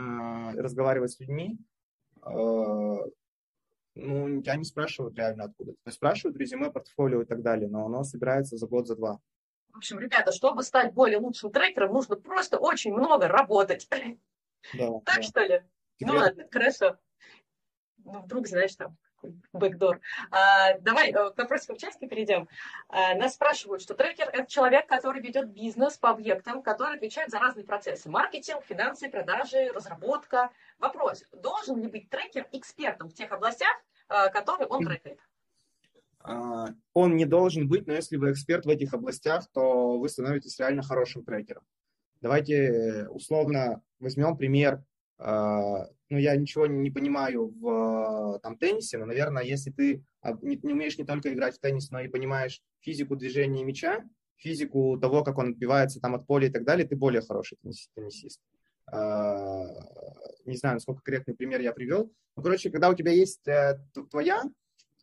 [0.56, 1.58] разговаривать с людьми,
[2.24, 2.96] э,
[3.94, 5.72] ну, тебя не спрашивают реально откуда.
[5.72, 9.20] То есть спрашивают резюме, портфолио и так далее, но оно собирается за год, за два.
[9.72, 13.88] В общем, ребята, чтобы стать более лучшим трекером, нужно просто очень много работать.
[14.74, 15.22] Да, так да.
[15.22, 15.62] что ли?
[15.98, 16.12] Тебе...
[16.12, 16.98] Ну ладно, хорошо.
[17.98, 18.96] Ну, вдруг, знаешь, там
[19.52, 20.00] бэкдор.
[20.30, 22.48] А, давай э, к вопросам участка перейдем.
[22.88, 27.38] А, нас спрашивают, что трекер– это человек, который ведет бизнес по объектам, который отвечает за
[27.38, 28.08] разные процессы.
[28.08, 30.50] Маркетинг, финансы, продажи, разработка.
[30.78, 33.76] Вопрос, должен ли быть трекер экспертом в тех областях,
[34.08, 35.18] э, которые он трекает?
[36.22, 40.58] А, он не должен быть, но если вы эксперт в этих областях, то вы становитесь
[40.58, 41.62] реально хорошим трекером.
[42.20, 44.84] Давайте э, условно возьмем пример.
[45.22, 50.02] А, ну, я ничего не понимаю в там, теннисе, но, наверное, если ты
[50.40, 54.02] не, не умеешь не только играть в теннис, но и понимаешь физику движения мяча,
[54.36, 57.58] физику того, как он отбивается там от поля и так далее, ты более хороший
[57.94, 58.40] теннисист.
[58.86, 59.66] А,
[60.46, 62.10] не знаю, насколько корректный пример я привел.
[62.36, 63.78] Ну, короче, когда у тебя есть э,
[64.10, 64.42] твоя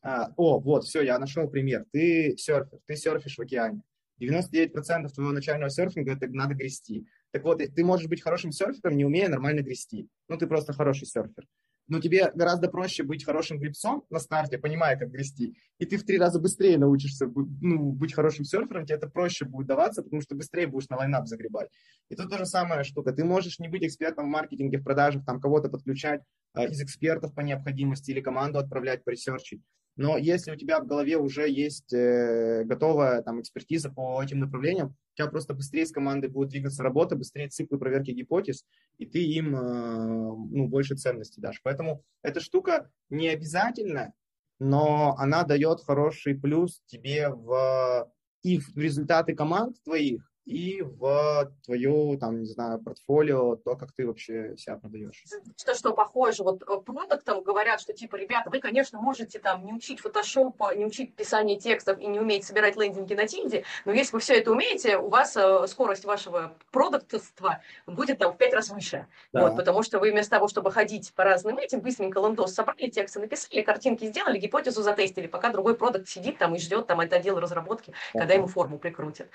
[0.02, 1.86] а, о, вот, все, я нашел пример.
[1.92, 3.82] Ты серфер, ты серфишь в океане.
[4.20, 7.06] 99% твоего начального серфинга это надо грести.
[7.38, 10.10] Так вот, ты можешь быть хорошим серфером, не умея нормально грести.
[10.28, 11.46] Ну, ты просто хороший серфер.
[11.88, 15.56] Но тебе гораздо проще быть хорошим гребцом на старте, понимая, как грести.
[15.78, 17.28] И ты в три раза быстрее научишься
[17.62, 21.28] ну, быть хорошим серфером, тебе это проще будет даваться, потому что быстрее будешь на лайнап
[21.28, 21.70] загребать.
[22.10, 23.14] И тут та же самая штука.
[23.14, 26.24] Ты можешь не быть экспертом в маркетинге, в продажах, там кого-то подключать
[26.56, 29.62] э, из экспертов по необходимости или команду отправлять по ресерчить.
[29.98, 34.90] Но если у тебя в голове уже есть э, готовая там, экспертиза по этим направлениям,
[34.90, 38.64] у тебя просто быстрее с командой будет двигаться работа, быстрее циклы проверки гипотез,
[39.00, 41.60] и ты им э, ну, больше ценности дашь.
[41.64, 44.14] Поэтому эта штука не обязательно,
[44.60, 48.12] но она дает хороший плюс тебе в,
[48.44, 54.08] и в результаты команд твоих, и в твою, там, не знаю, портфолио, то, как ты
[54.08, 55.22] вообще себя продаешь.
[55.58, 59.74] Что, что похоже, вот э, продуктам говорят, что, типа, ребята, вы, конечно, можете там не
[59.74, 64.14] учить фотошопа, не учить писание текстов и не уметь собирать лендинги на тильде, но если
[64.14, 68.70] вы все это умеете, у вас э, скорость вашего продуктства будет там в пять раз
[68.70, 69.06] выше.
[69.34, 69.42] Да.
[69.42, 73.20] Вот, потому что вы вместо того, чтобы ходить по разным этим, быстренько лендос собрали, тексты
[73.20, 77.38] написали, картинки сделали, гипотезу затестили, пока другой продукт сидит там и ждет там это отдел
[77.38, 78.22] разработки, да.
[78.22, 79.28] когда ему форму прикрутят.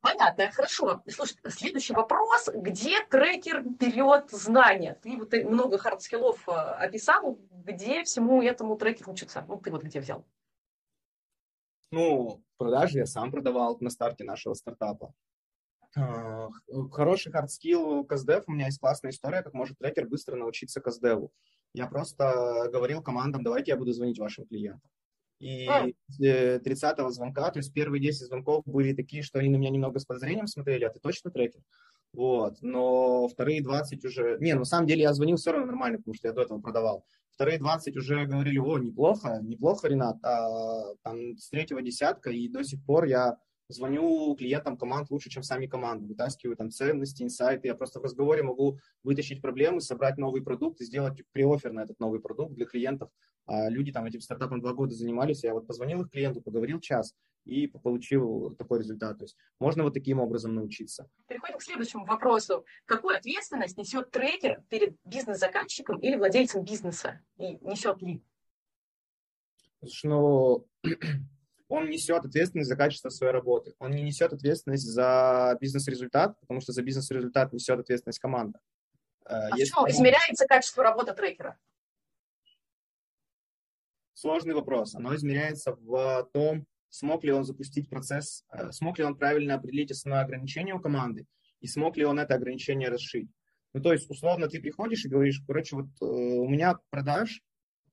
[0.00, 1.02] Понятно, хорошо.
[1.08, 2.48] Слушай, следующий вопрос.
[2.54, 4.98] Где трекер берет знания?
[5.02, 7.38] Ты вот много hard skill ов э, описал.
[7.50, 9.44] Где всему этому трекер учится?
[9.48, 10.24] Ну, ты вот где взял?
[11.90, 15.12] Ну, продажи я сам продавал на старте нашего стартапа.
[15.96, 16.48] А,
[16.92, 18.44] хороший hard skill custdev.
[18.46, 21.32] У меня есть классная история, как может трекер быстро научиться custdev у.
[21.74, 24.90] Я просто говорил командам, давайте я буду звонить вашим клиентам.
[25.40, 25.94] И м.
[26.64, 30.04] 30-го звонка, то есть первые 10 звонков были такие, что они на меня немного с
[30.04, 31.62] подозрением смотрели, а ты точно трекер?
[32.12, 34.38] Вот, но вторые 20 уже...
[34.40, 37.04] Не, на самом деле я звонил все равно нормально, потому что я до этого продавал.
[37.30, 42.64] Вторые 20 уже говорили, о, неплохо, неплохо, Ринат, а там с третьего десятка, и до
[42.64, 43.36] сих пор я
[43.68, 47.68] звоню клиентам команд лучше, чем сами команды, вытаскиваю там ценности, инсайты.
[47.68, 52.00] Я просто в разговоре могу вытащить проблемы, собрать новый продукт и сделать приофер на этот
[52.00, 53.10] новый продукт для клиентов.
[53.46, 55.44] А люди там этим стартапом два года занимались.
[55.44, 59.18] Я вот позвонил их клиенту, поговорил час и получил такой результат.
[59.18, 61.08] То есть можно вот таким образом научиться.
[61.26, 62.64] Переходим к следующему вопросу.
[62.84, 67.20] Какую ответственность несет трекер перед бизнес-заказчиком или владельцем бизнеса?
[67.38, 68.22] И несет ли?
[70.02, 70.66] Ну,
[71.68, 73.74] он несет ответственность за качество своей работы.
[73.78, 78.58] Он не несет ответственность за бизнес-результат, потому что за бизнес-результат несет ответственность команда.
[79.26, 81.58] Э, а Если что, измеряется качество работы трекера?
[84.14, 84.94] Сложный вопрос.
[84.94, 89.90] Оно измеряется в том, смог ли он запустить процесс, э, смог ли он правильно определить
[89.90, 91.26] основное ограничение у команды,
[91.60, 93.30] и смог ли он это ограничение расшить.
[93.74, 97.42] Ну, то есть, условно, ты приходишь и говоришь, короче, вот э, у меня продаж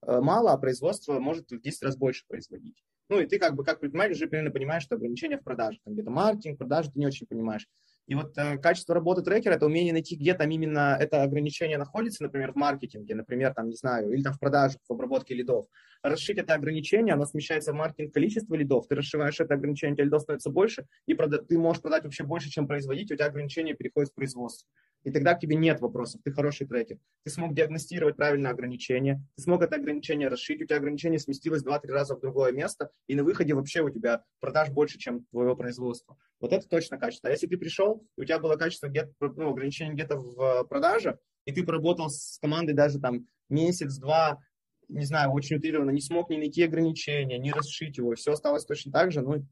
[0.02, 2.84] мало, а производство может в 10 раз больше производить.
[3.10, 5.94] Ну, и ты как бы как предприниматель уже примерно понимаешь, что ограничения в продаже, там
[5.94, 7.68] где-то маркетинг, продажи ты не очень понимаешь.
[8.08, 12.24] И вот э, качество работы трекера– это умение найти, где там именно это ограничение находится,
[12.24, 15.66] например, в маркетинге, например, там, не знаю, или там в продажах, в обработке лидов.
[16.04, 20.06] Расшить это ограничение, оно смещается в маркетинг количество лидов, ты расшиваешь это ограничение, у тебя
[20.06, 23.74] лидов становится больше, и прода- ты можешь продать вообще больше, чем производить, у тебя ограничение
[23.74, 24.70] переходит в производство.
[25.06, 26.98] И тогда к тебе нет вопросов, ты хороший трекер.
[27.24, 31.92] Ты смог диагностировать правильно ограничение, ты смог это ограничение расшить, у тебя ограничение сместилось 2-3
[31.92, 36.18] раза в другое место, и на выходе вообще у тебя продаж больше, чем твоего производства.
[36.40, 37.30] Вот это точно качество.
[37.30, 41.20] А если ты пришел, и у тебя было качество где ну, ограничение где-то в продаже,
[41.46, 44.40] и ты поработал с командой даже там месяц-два,
[44.88, 48.92] не знаю, очень утрированно, не смог ни найти ограничения, не расшить его, все осталось точно
[48.92, 49.46] так же, ну,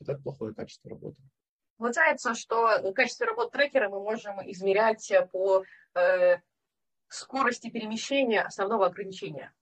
[0.00, 1.20] это плохое качество работы.
[1.78, 5.62] Получается, что качество работы трекера мы можем измерять по
[5.94, 6.36] э,
[7.08, 9.52] скорости перемещения основного ограничения.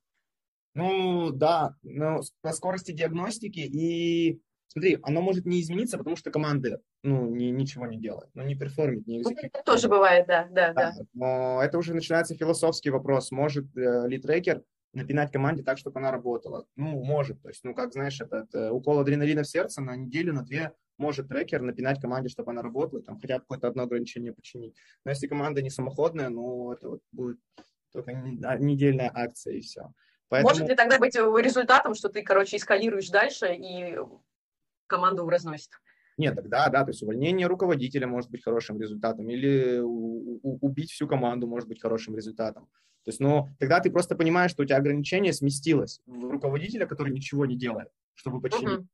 [0.74, 4.40] Ну, да, но по скорости диагностики и
[4.74, 8.56] Смотри, оно может не измениться, потому что команды ну, ни, ничего не делают, ну, не
[8.56, 9.54] перформит, не экзекьют.
[9.54, 11.04] Это тоже бывает, да, да, да, да.
[11.14, 13.30] Но это уже начинается философский вопрос.
[13.30, 16.66] Может э, ли трекер напинать команде так, чтобы она работала?
[16.74, 17.40] Ну, может.
[17.40, 20.72] То есть, ну, как знаешь, этот э, укол адреналина в сердце на неделю, на две
[20.98, 24.74] может трекер напинать команде, чтобы она работала, там хотя бы какое-то одно ограничение починить.
[25.04, 27.38] Но если команда не самоходная, ну, это вот будет
[27.92, 29.92] только недельная акция и все.
[30.28, 30.50] Поэтому...
[30.50, 33.96] Может ли тогда быть результатом, что ты, короче, эскалируешь дальше и
[34.86, 35.70] команду разносит?
[36.16, 40.92] Нет, тогда, да, то есть увольнение руководителя может быть хорошим результатом, или у, у, убить
[40.92, 42.66] всю команду может быть хорошим результатом.
[43.04, 47.12] То есть, но тогда ты просто понимаешь, что у тебя ограничение сместилось в руководителя, который
[47.12, 48.80] ничего не делает, чтобы починить.
[48.80, 48.86] Uh-huh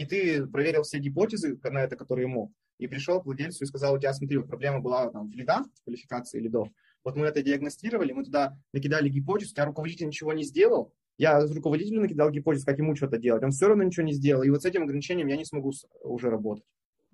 [0.00, 3.94] и ты проверил все гипотезы на это, которые мог, и пришел к владельцу и сказал,
[3.94, 6.68] у тебя, смотри, вот проблема была там в лидах, в квалификации лидов,
[7.04, 11.38] вот мы это диагностировали, мы туда накидали гипотезу, у тебя руководитель ничего не сделал, я
[11.46, 14.62] руководителю накидал гипотезу, как ему что-то делать, он все равно ничего не сделал, и вот
[14.62, 15.70] с этим ограничением я не смогу
[16.02, 16.64] уже работать.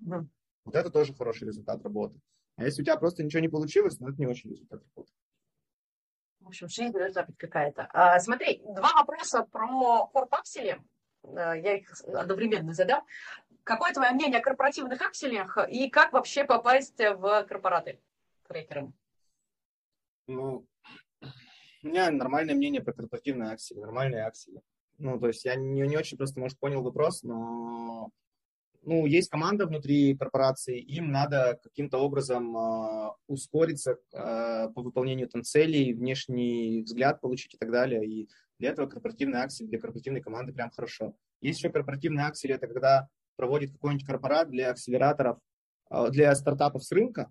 [0.01, 0.27] Mm.
[0.63, 2.17] Вот это тоже хороший результат работы.
[2.55, 5.11] А если у тебя просто ничего не получилось, ну это не очень результат работы.
[6.39, 7.89] В общем, жизнь должна быть какая-то.
[7.91, 10.81] А, смотри, два вопроса про корпаксели.
[11.23, 13.05] Э, я их одновременно задам.
[13.63, 17.99] Какое твое мнение о корпоративных акселях и как вообще попасть в корпораты
[18.47, 18.93] трекером?
[20.27, 20.65] Ну,
[21.83, 24.61] у меня нормальное мнение про корпоративные акции, нормальные акции.
[24.97, 28.09] Ну, то есть я не, не очень просто, может, понял вопрос, но
[28.87, 35.43] ну, есть команда внутри корпорации, им надо каким-то образом э, ускориться э, по выполнению там
[35.43, 38.07] целей, внешний взгляд получить и так далее.
[38.07, 41.15] И для этого корпоративные акции для корпоративной команды прям хорошо.
[41.41, 45.37] Есть еще корпоративные акции, это когда проводит какой-нибудь корпорат для акселераторов,
[45.89, 47.29] а, для стартапов с рынка.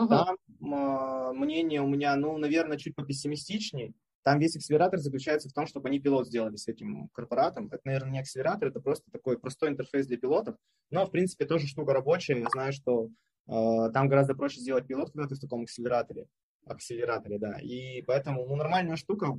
[0.00, 0.08] Uh-huh.
[0.08, 0.36] Там
[0.72, 3.92] э, мнение у меня, ну, наверное, чуть попессимистичнее.
[4.22, 7.68] Там весь акселератор заключается в том, чтобы они пилот сделали с этим корпоратом.
[7.68, 10.56] Это, наверное, не акселератор, это просто такой простой интерфейс для пилотов.
[10.90, 12.38] Но, в принципе, тоже штука рабочая.
[12.38, 13.08] Я знаю, что
[13.46, 16.26] э, там гораздо проще сделать пилот, когда ты в таком акселераторе.
[16.66, 17.58] Акселераторе, да.
[17.60, 19.38] И поэтому, ну, нормальная штука.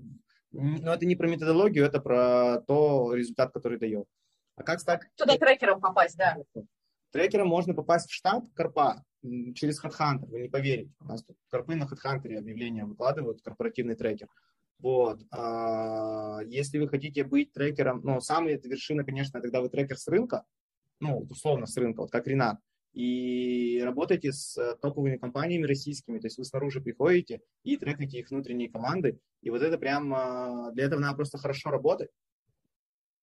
[0.52, 4.06] Но это не про методологию, это про то результат, который дает.
[4.56, 5.02] А как стать...
[5.16, 6.38] Туда трекером попасть, да.
[7.12, 9.04] Трекером можно попасть в штаб Карпа
[9.56, 10.92] через HeadHunter, вы не поверите.
[11.00, 14.28] У нас тут Карпы на HeadHunter объявления выкладывают, корпоративный трекер.
[14.80, 15.22] Вот.
[15.32, 20.44] А, если вы хотите быть трекером, ну, самая вершина, конечно, тогда вы трекер с рынка,
[21.00, 22.60] ну, условно с рынка, вот как Ренат,
[22.94, 28.32] и работаете с э, топовыми компаниями российскими, то есть вы снаружи приходите и трекаете их
[28.32, 30.10] внутренние команды, и вот это прям,
[30.74, 32.10] для этого надо просто хорошо работать,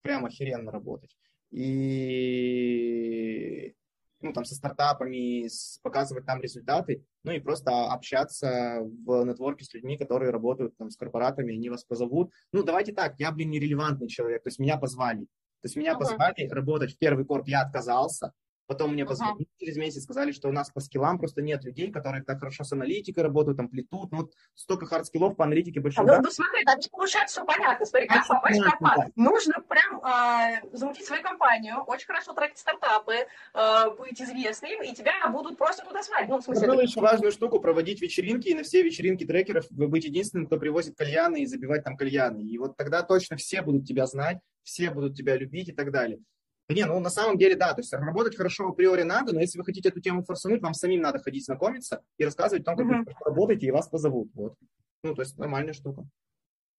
[0.02, 1.16] прям охеренно работать.
[1.50, 3.74] И
[4.20, 9.72] ну, там, со стартапами, с, показывать там результаты, ну и просто общаться в нетворке с
[9.74, 12.32] людьми, которые работают там с корпоратами, они вас позовут.
[12.52, 15.26] Ну, давайте так, я, блин, нерелевантный человек, то есть меня позвали.
[15.60, 15.98] То есть меня uh-huh.
[15.98, 18.32] позвали работать в первый корп, я отказался,
[18.68, 19.58] Потом мне позвонили uh-huh.
[19.60, 22.64] через месяц, сказали, что у нас по skill ам просто нет людей, которые так хорошо
[22.64, 24.12] с аналитикой работают, там плетут.
[24.12, 26.02] Ну, вот столько hard skill ов по аналитике больше.
[26.02, 27.86] А, ну, ну, смотри, там получается все понятно.
[27.86, 29.12] Смотри, как попасть в компанию.
[29.16, 33.14] Нужно прям э, замутить свою компанию, очень хорошо трекать стартапы,
[33.54, 36.28] э, быть известным, и тебя будут просто туда звать.
[36.28, 40.04] Ну, в смысле, Забыл еще важную штуку, проводить вечеринки, и на все вечеринки трекеров быть
[40.04, 42.42] единственным, кто привозит кальяны и забивать там кальяны.
[42.42, 46.20] И вот тогда точно все будут тебя знать, все будут тебя любить и так далее.
[46.68, 49.64] Не, ну на самом деле, да, то есть работать хорошо априори надо, но если вы
[49.64, 53.04] хотите эту тему форсануть, вам самим надо ходить знакомиться и рассказывать о том, как uh-huh.
[53.06, 54.30] вы работаете, и вас позовут.
[54.34, 54.54] Вот.
[55.02, 56.06] Ну, то есть нормальная штука.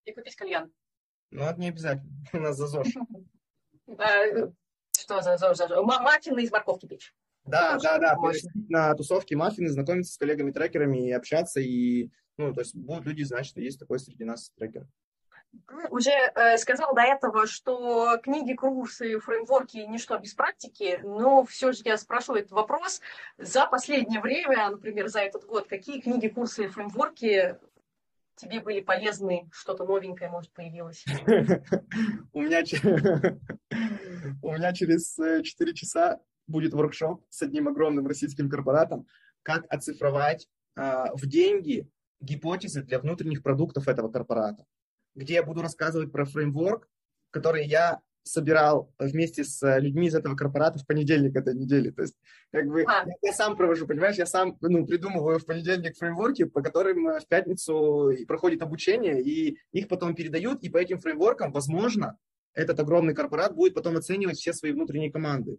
[0.05, 0.71] И купить кальян.
[1.31, 2.11] Ну, это не обязательно.
[2.33, 2.97] У нас за ЗОЖ.
[4.97, 5.69] Что за ЗОЖ?
[5.83, 7.15] Маффины из морковки печь.
[7.45, 8.15] Да, да, да.
[8.67, 11.61] На тусовке маффины, знакомиться с коллегами-трекерами и общаться.
[11.61, 14.87] И, ну, то есть будут люди знать, что есть такой среди нас трекер
[15.89, 21.81] уже э, сказал до этого, что книги, курсы, фреймворки– ничто без практики, но все же
[21.85, 23.01] я спрошу этот вопрос.
[23.37, 27.57] За последнее время, например, за этот год, какие книги, курсы и фреймворки
[28.35, 31.03] тебе были полезны, что-то новенькое, может, появилось?
[32.33, 32.63] У меня
[34.73, 39.07] через 4 э, часа будет воркшоп с одним огромным российским корпоратом,
[39.43, 41.87] как оцифровать а, в деньги
[42.21, 44.65] гипотезы для внутренних продуктов этого корпората
[45.19, 46.87] где я буду рассказывать про фреймворк,
[47.31, 51.89] который я собирал вместе с э, людьми из этого корпората в понедельник этой недели.
[51.89, 52.15] То есть,
[52.51, 53.05] как бы, а.
[53.05, 57.19] я, я сам провожу, понимаешь, я сам, ну, придумываю в понедельник фреймворки, по которым э,
[57.19, 62.17] в пятницу проходит обучение, и их потом передают, и по этим фреймворкам, возможно,
[62.53, 65.57] этот огромный корпорат будет потом оценивать все свои внутренние команды.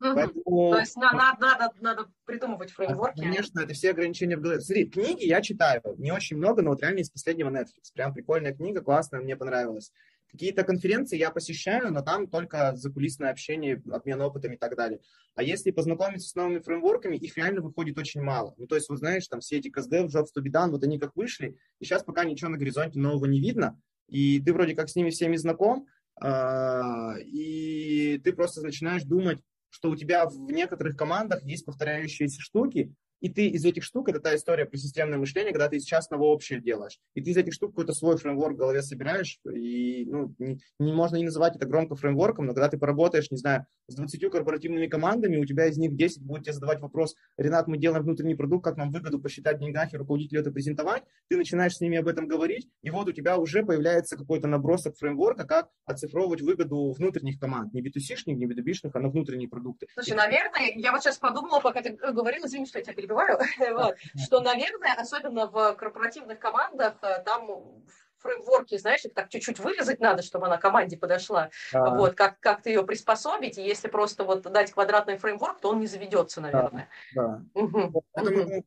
[0.00, 0.14] Угу.
[0.14, 0.70] Поэтому...
[0.72, 3.20] То есть надо, надо, надо придумывать фреймворки.
[3.20, 4.60] Конечно, это все ограничения в голове.
[4.60, 7.92] Смотри, книги я читаю, не очень много, но вот реально из последнего Netflix.
[7.94, 9.92] Прям прикольная книга, классная, мне понравилась.
[10.30, 15.00] Какие-то конференции я посещаю, но там только закулисное общение, обмен опытом и так далее.
[15.34, 18.54] А если познакомиться с новыми фреймворками, их реально выходит очень мало.
[18.58, 20.98] Ну, то есть, вот знаешь, там все эти CSDF, Jobs to be done, вот они
[20.98, 24.90] как вышли, и сейчас пока ничего на горизонте нового не видно, и ты вроде как
[24.90, 25.86] с ними всеми знаком,
[26.20, 29.40] а, и ты просто начинаешь думать,
[29.70, 34.20] что у тебя в некоторых командах есть повторяющиеся штуки, и ты из этих штук, это
[34.20, 37.52] та история про системное мышление, когда ты из частного общее делаешь, и ты из этих
[37.52, 41.66] штук какой-то свой фреймворк в голове собираешь, и ну, не, не можно не называть это
[41.66, 45.78] громко фреймворком, но когда ты поработаешь, не знаю, с 20 корпоративными командами, у тебя из
[45.78, 49.56] них 10 будут тебе задавать вопрос, Ренат, мы делаем внутренний продукт, как нам выгоду посчитать
[49.56, 53.08] в деньгах и руководителю это презентовать, ты начинаешь с ними об этом говорить, и вот
[53.08, 58.46] у тебя уже появляется какой-то набросок фреймворка, как оцифровывать выгоду внутренних команд, не B2C-шных, не
[58.46, 59.86] B2B-шных, а на внутренние продукты.
[59.94, 63.38] Слушай, наверное, я вот сейчас подумала, пока ты говорил, извини, что я тебя перебиваю,
[63.76, 67.82] вот, что, наверное, особенно в корпоративных командах, э, там
[68.18, 71.50] фреймворки, знаешь, их так чуть-чуть вырезать надо, чтобы она команде подошла.
[71.72, 71.94] А.
[71.94, 73.58] Вот, как, как-то ее приспособить.
[73.58, 76.88] И если просто вот дать квадратный фреймворк, то он не заведется, наверное.
[77.14, 77.42] Да.
[77.54, 77.60] да.
[77.60, 78.04] Угу.
[78.12, 78.64] Поэтому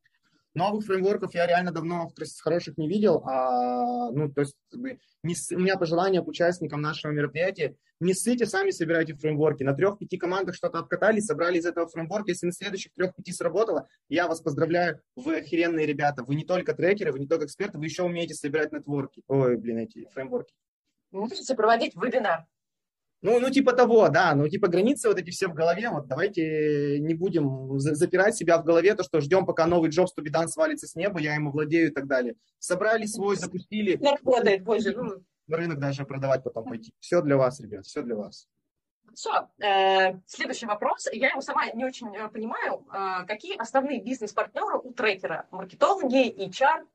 [0.54, 3.24] новых фреймворков я реально давно хороших не видел.
[3.26, 4.56] А, ну, то есть,
[5.24, 9.64] не, у меня пожелание к участникам нашего мероприятия, не ссыте, сами собирайте фреймворки.
[9.64, 12.32] На трех-пяти командах что-то обкатали, собрали из этого фреймворка.
[12.32, 16.24] Если на следующих трех-пяти сработало, я вас поздравляю, вы охеренные ребята.
[16.24, 19.22] Вы не только трекеры, вы не только эксперты, вы еще умеете собирать нетворки.
[19.28, 20.54] Ой, блин, эти фреймворки.
[21.12, 22.46] Можете проводить вебинар.
[23.22, 27.00] Ну, ну, типа того, да, ну, типа границы вот эти все в голове, вот давайте
[27.00, 30.96] не будем запирать себя в голове, то, что ждем, пока новый Джобс Тубидан свалится с
[30.96, 32.36] неба, я ему владею и так далее.
[32.58, 34.00] Собрали свой, запустили.
[34.04, 34.94] Работает, боже.
[34.96, 35.24] Ну.
[35.48, 36.94] На рынок даже продавать потом пойти.
[37.00, 38.48] Все для вас, ребят, все для вас.
[39.14, 41.08] Все, э, следующий вопрос.
[41.12, 42.86] Я его сама не очень э, понимаю.
[42.92, 45.48] Э, какие основные бизнес-партнеры у трекера?
[45.52, 46.88] Маркетологи, HR?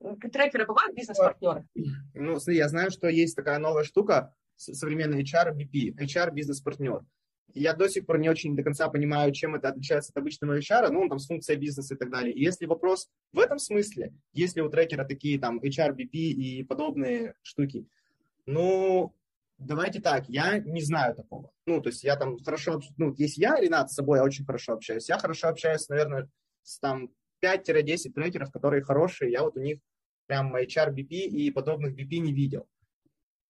[0.00, 1.66] У трекера бывают бизнес-партнеры?
[2.14, 7.00] Ну, смотри, я знаю, что есть такая новая штука, современный HR BP, HR бизнес-партнер.
[7.52, 10.90] Я до сих пор не очень до конца понимаю, чем это отличается от обычного HR,
[10.90, 12.32] ну, он там с функцией бизнеса и так далее.
[12.32, 17.34] И если вопрос в этом смысле, если у трекера такие там HR, BP и подобные
[17.42, 17.86] штуки,
[18.46, 19.14] ну,
[19.58, 21.50] давайте так, я не знаю такого.
[21.66, 24.74] Ну, то есть я там хорошо, ну, если я, Ренат, с собой я очень хорошо
[24.74, 26.28] общаюсь, я хорошо общаюсь, наверное,
[26.62, 27.10] с там
[27.42, 29.80] 5-10 трекеров, которые хорошие, я вот у них
[30.26, 32.68] прям HR, BP и подобных BP не видел.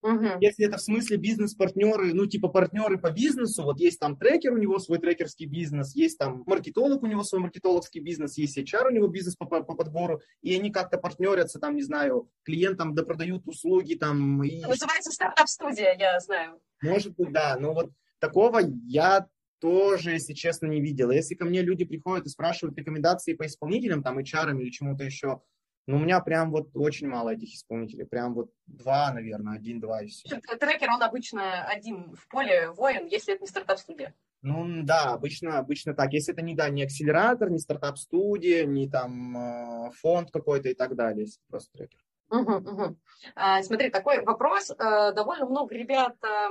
[0.01, 0.39] Угу.
[0.39, 4.57] Если это в смысле бизнес-партнеры, ну, типа партнеры по бизнесу, вот есть там трекер, у
[4.57, 8.91] него свой трекерский бизнес, есть там маркетолог, у него свой маркетологский бизнес, есть HR, у
[8.91, 13.47] него бизнес по, по, по подбору, и они как-то партнерятся, там, не знаю, клиентам допродают
[13.47, 14.43] услуги, там.
[14.43, 14.61] И...
[14.61, 16.59] Называется стартап-студия, я знаю.
[16.81, 19.27] Может быть, да, но вот такого я
[19.59, 21.11] тоже, если честно, не видел.
[21.11, 25.41] Если ко мне люди приходят и спрашивают рекомендации по исполнителям, там, HR или чему-то еще,
[25.87, 28.05] ну, у меня прям вот очень мало этих исполнителей.
[28.05, 30.39] Прям вот два, наверное, один-два и все.
[30.59, 34.13] Трекер, он обычно один в поле воин, если это не стартап-студия.
[34.43, 36.13] Ну, да, обычно, обычно так.
[36.13, 40.95] Если это не, да, не акселератор, не стартап-студия, не там э, фонд какой-то и так
[40.95, 41.99] далее, если просто трекер.
[42.29, 42.97] Угу, угу.
[43.35, 44.71] А, смотри, такой вопрос.
[44.71, 46.49] Э, довольно много ребят э,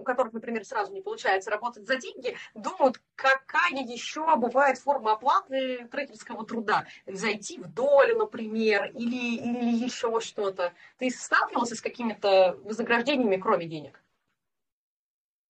[0.00, 5.86] у которых, например, сразу не получается работать за деньги, думают, какая еще бывает форма оплаты
[5.90, 6.86] трекерского труда.
[7.06, 10.72] Зайти в долю, например, или, или еще что-то.
[10.98, 14.02] Ты сталкивался с какими-то вознаграждениями, кроме денег?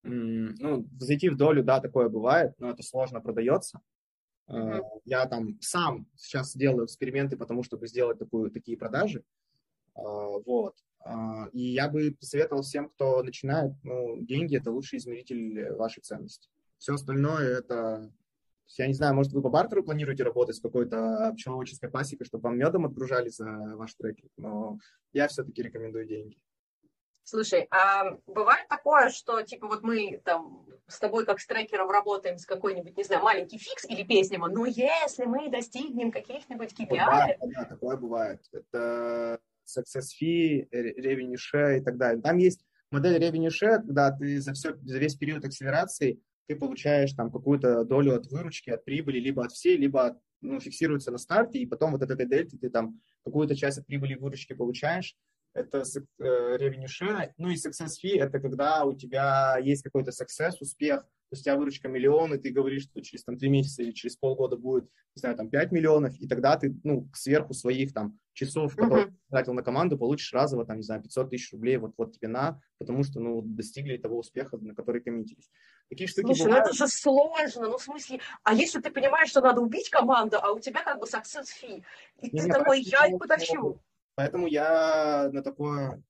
[0.03, 3.80] ну, зайти в долю, да, такое бывает, но это сложно продается.
[4.48, 4.80] Mm-hmm.
[5.05, 9.22] Я там сам сейчас делаю эксперименты, потому чтобы сделать такую, такие продажи.
[9.94, 10.74] А, вот.
[11.03, 16.48] А, и я бы посоветовал всем, кто начинает, ну, деньги– это лучший измеритель вашей ценности.
[16.78, 18.12] Все остальное– это,
[18.76, 22.59] я не знаю, может, вы по бартеру планируете работать с какой-то пчеловодческой пасекой, чтобы вам
[22.59, 23.46] медом отгружали за
[23.76, 24.78] ваш трекинг, но
[25.12, 26.38] я все-таки рекомендую деньги.
[27.22, 32.36] Слушай, а бывает такое, что типа вот мы там с тобой как с трекером работаем
[32.38, 36.96] с какой-нибудь, не знаю, маленький фикс или песнем, но если мы достигнем каких-нибудь KPI...
[36.96, 38.40] Да, да, такое бывает.
[38.53, 39.38] Это
[39.79, 42.23] success fee, revenue share и так далее.
[42.23, 47.12] Там есть модель revenue share, когда ты за, все, за весь период акселерации ты получаешь
[47.12, 51.18] там какую-то долю от выручки, от прибыли, либо от всей, либо от, ну, фиксируется на
[51.18, 54.53] старте, и потом вот от этой дельты ты там какую-то часть от прибыли и выручки
[54.55, 55.16] получаешь,
[55.55, 55.83] это
[56.18, 61.03] э, revenue share, ну и success fee, это когда у тебя есть какой-то success, успех,
[61.03, 63.93] то есть у тебя выручка миллион, и ты говоришь, что через там, 3 месяца или
[63.93, 68.18] через полгода будет, не знаю, там 5 миллионов, и тогда ты, ну, сверху своих там
[68.41, 69.14] часов, которые uh-huh.
[69.30, 72.61] тратил на команду, получишь разово, там, не знаю, 500 тысяч рублей, вот, вот тебе на,
[72.78, 75.51] потому что, ну, достигли того успеха, на который коммитились.
[75.88, 76.64] Такие штуки Слушай, бывают.
[76.64, 80.38] ну это же сложно, ну, в смысле, а если ты понимаешь, что надо убить команду,
[80.41, 81.82] а у тебя как бы success fee,
[82.22, 83.80] и не, ты такой, я их потащу.
[84.14, 86.03] Поэтому я на такое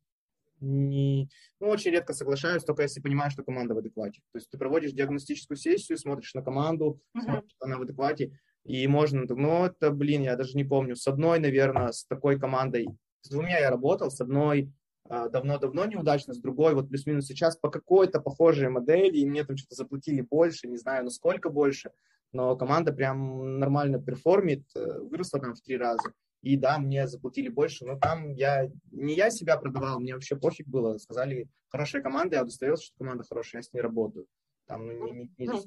[0.60, 1.28] не,
[1.58, 4.20] ну, очень редко соглашаюсь, только если понимаешь, что команда в адеквате.
[4.32, 7.22] То есть ты проводишь диагностическую сессию, смотришь на команду, uh-huh.
[7.22, 11.06] смотришь, что она в адеквате, и можно, ну, это, блин, я даже не помню, с
[11.06, 12.88] одной, наверное, с такой командой,
[13.22, 14.72] с двумя я работал, с одной
[15.08, 19.56] а, давно-давно неудачно, с другой вот плюс-минус сейчас по какой-то похожей модели, и мне там
[19.56, 21.90] что-то заплатили больше, не знаю, ну сколько больше,
[22.32, 26.12] но команда прям нормально перформит, э, выросла там в три раза.
[26.42, 30.66] И да, мне заплатили больше, но там я не я себя продавал, мне вообще пофиг
[30.68, 30.96] было.
[30.96, 34.26] Сказали, хорошая команда, я удостоверился, что команда хорошая, я с ней работаю.
[34.66, 35.62] Там ну, не, не, не ну,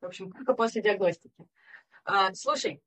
[0.00, 1.46] В общем, только после диагностики.
[2.04, 2.82] А, слушай,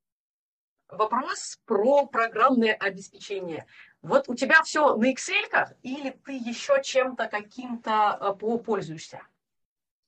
[0.88, 3.66] вопрос про программное обеспечение.
[4.00, 9.22] Вот у тебя все на Excel или ты еще чем-то каким-то а, пользуешься?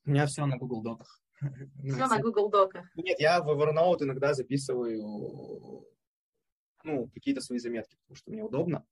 [0.05, 1.21] У меня все на Google Доках.
[1.83, 2.87] Все на Google Доках.
[2.97, 5.87] Нет, я в Evernote иногда записываю
[6.85, 8.85] ну, какие-то свои заметки, потому что мне удобно.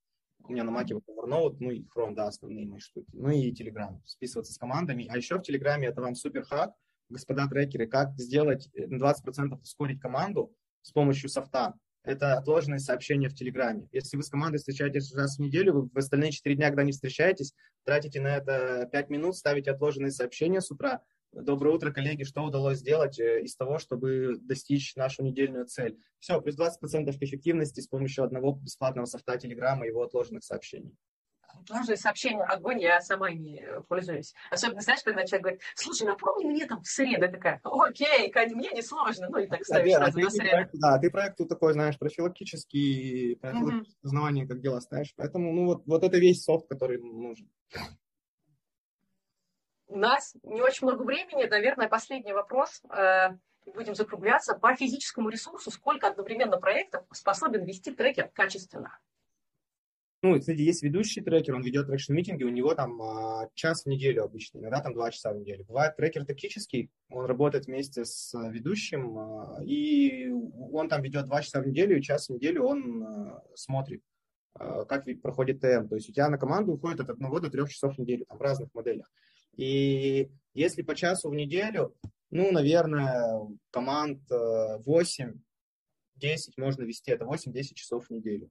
[0.44, 3.10] У меня на вот Evernote, ну и Chrome, да, основные мои штуки.
[3.12, 5.06] Ну и Telegram, списываться с командами.
[5.10, 6.74] А еще в Телеграме это вам супер хак,
[7.08, 10.52] господа трекеры, как сделать э, на 20% ускорить команду
[10.82, 11.74] с помощью софта.
[12.04, 13.88] Это отложенные сообщения в Телеграме.
[13.92, 16.92] Если вы с командой встречаетесь раз в неделю, вы в остальные 4 дня, когда не
[16.92, 17.52] встречаетесь,
[17.84, 21.02] тратите на это 5 минут, ставите отложенные сообщения с утра,
[21.32, 22.22] Доброе утро, коллеги.
[22.24, 25.98] Что удалось сделать э, из того, чтобы достичь нашу недельную цель?
[26.18, 30.96] Все, плюс 20% к эффективности с помощью одного бесплатного софта Телеграма и его отложенных сообщений.
[31.48, 34.34] Отложенные сообщения, огонь, я сама не пользуюсь.
[34.50, 37.24] Особенно, знаешь, когда человек говорит, слушай, напомни мне там в среду.
[37.24, 39.28] Я такая, окей, мне не сложно.
[39.30, 40.50] Ну и так ставишь да, сразу на среду.
[40.50, 43.84] Проект, да, ты проект тут такой, знаешь, профилактический, mm-hmm.
[44.02, 45.14] узнавание, как дела ставишь.
[45.16, 47.48] Поэтому, ну вот, вот это весь софт, который нужен
[49.88, 51.44] у нас не очень много времени.
[51.44, 52.82] Наверное, последний вопрос.
[52.90, 53.30] Э,
[53.74, 54.54] будем закругляться.
[54.54, 58.98] По физическому ресурсу сколько одновременно проектов способен вести трекер качественно?
[60.20, 63.84] Ну, кстати, есть ведущий трекер, он ведет traction meeting и, у него там а, час
[63.84, 65.64] в неделю обычно, иногда там два часа в неделю.
[65.64, 71.60] Бывает трекер тактический, он работает вместе с ведущим, а, и он там ведет два часа
[71.60, 74.02] в неделю, и час в неделю он а, смотрит,
[74.54, 75.86] как проходит ТМ.
[75.86, 78.38] То есть у тебя на команду уходит от одного до трех часов в неделю, там
[78.38, 79.08] в разных моделях.
[79.56, 81.94] И если по часу в неделю,
[82.30, 83.40] ну, наверное,
[83.70, 85.32] команд 8-10
[86.22, 88.50] э, можно вести, это 8-10 часов в неделю.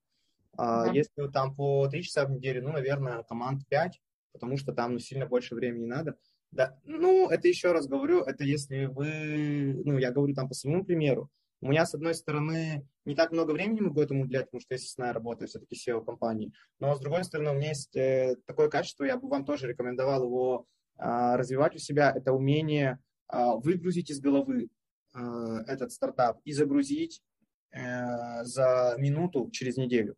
[0.58, 0.94] Uh-huh.
[0.94, 4.02] Если там по 3 часа в неделю, ну, наверное, команд 5,
[4.34, 6.16] потому что там ну, сильно больше времени надо.
[6.52, 10.84] Да, ну, это еще раз говорю, это если вы, ну, я говорю там по своему
[10.86, 11.30] примеру,
[11.60, 14.78] у меня, с одной стороны, не так много времени могу этому уделять, потому что я
[14.78, 16.54] системная работа, все-таки SEO компании.
[16.80, 20.24] Но, с другой стороны, у меня есть э, такое качество, я бы вам тоже рекомендовал
[20.24, 22.12] его а, развивать у себя.
[22.16, 24.70] Это умение а, выгрузить из головы
[25.14, 27.22] а, этот стартап и загрузить
[27.72, 30.16] э, за минуту через неделю.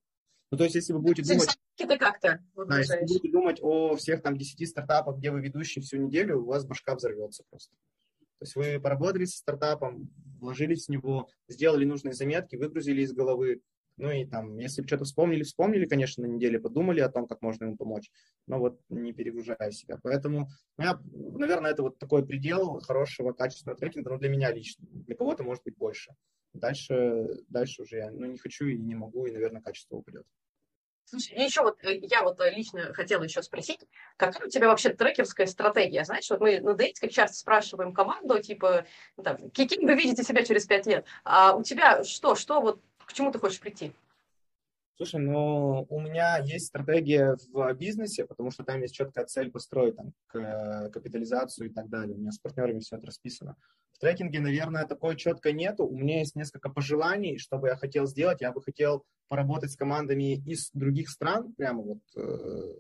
[0.51, 1.57] Ну, то есть, если вы будете думать...
[1.77, 5.79] Это как-то да, если вы будете думать о всех там 10 стартапах, где вы ведущий
[5.81, 7.75] всю неделю, у вас башка взорвется просто.
[8.39, 13.61] То есть вы поработали со стартапом, вложились в него, сделали нужные заметки, выгрузили из головы.
[13.97, 17.65] Ну и там, если что-то вспомнили, вспомнили, конечно, на неделе, подумали о том, как можно
[17.65, 18.09] ему помочь,
[18.47, 19.99] но вот не перегружая себя.
[20.01, 20.47] Поэтому,
[20.77, 24.87] я, наверное, это вот такой предел хорошего, качественного трекинга, но для меня лично.
[24.89, 26.13] Для кого-то может быть больше.
[26.53, 30.25] Дальше, дальше уже я ну, не хочу и не могу, и, наверное, качество упадет.
[31.05, 33.79] Слушай, еще вот э, я вот э, лично хотела еще спросить,
[34.15, 36.03] какая у тебя вообще трекерская стратегия?
[36.03, 38.85] Знаешь, вот мы на дейте как часто спрашиваем команду, типа,
[39.23, 41.05] там, кем вы видите себя через пять лет?
[41.23, 43.91] А у тебя что, что вот, к чему ты хочешь прийти?
[45.01, 49.95] Слушай, ну, у меня есть стратегия в бизнесе, потому что там есть четкая цель построить
[49.95, 52.17] там, к, капитализацию и так далее.
[52.17, 53.55] У меня с партнерами все это расписано.
[53.93, 55.85] В трекинге, наверное, такой четко нету.
[55.85, 58.41] У меня есть несколько пожеланий, что бы я хотел сделать.
[58.41, 62.73] Я бы хотел поработать с командами из других стран, прямо вот э,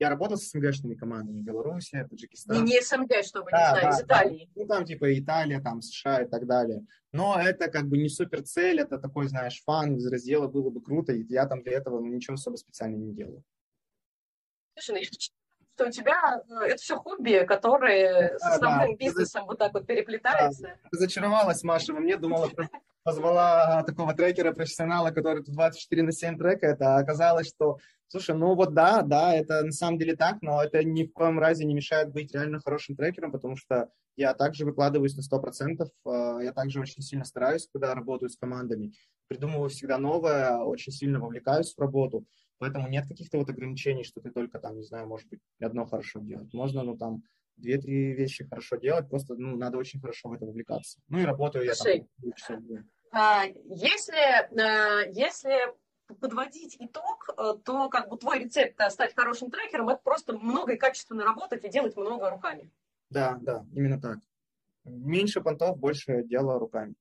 [0.00, 2.64] я работал с СНГшными командами, Белоруссия, Таджикистан.
[2.64, 4.50] Не, не СНГ, чтобы да, не знать, да, из Италии.
[4.54, 4.62] Да.
[4.62, 6.86] Ну, там типа Италия, там США и так далее.
[7.12, 10.80] Но это как бы не супер цель, это такой, знаешь, фан из раздела было бы
[10.80, 13.44] круто, и я там для этого ну, ничего особо специально не делаю.
[14.78, 15.39] Слушай, ну
[15.80, 18.96] что у тебя ну, это все хобби, которые с основным да.
[18.96, 20.62] бизнесом вот так вот переплетаются.
[20.62, 20.88] Да.
[20.92, 22.50] Разочаровалась Маша во мне, думала,
[23.02, 27.78] позвала такого трекера, профессионала, который 24 на 7 трекает, а оказалось, что,
[28.08, 31.38] слушай, ну вот да, да, это на самом деле так, но это ни в коем
[31.38, 36.40] разе не мешает быть реально хорошим трекером, потому что я также выкладываюсь на 100%, а,
[36.40, 38.92] я также очень сильно стараюсь, когда работаю с командами,
[39.28, 42.26] придумываю всегда новое, очень сильно вовлекаюсь в работу,
[42.60, 46.20] поэтому нет каких-то вот ограничений, что ты только там, не знаю, может быть, одно хорошо
[46.20, 46.52] делать.
[46.52, 47.24] Можно, ну там,
[47.56, 51.00] две-три вещи хорошо делать, просто ну, надо очень хорошо в это вовлекаться.
[51.08, 52.06] Ну и работаю я Слушай,
[52.46, 52.62] там
[53.12, 55.74] а, если, а, если
[56.20, 60.76] подводить итог, э, то как бы твой рецепт стать хорошим трекером, это просто много и
[60.76, 62.68] качественно работать и делать много руками.
[63.10, 64.18] Да, да, именно так.
[64.84, 66.94] Меньше понтов, больше дела руками.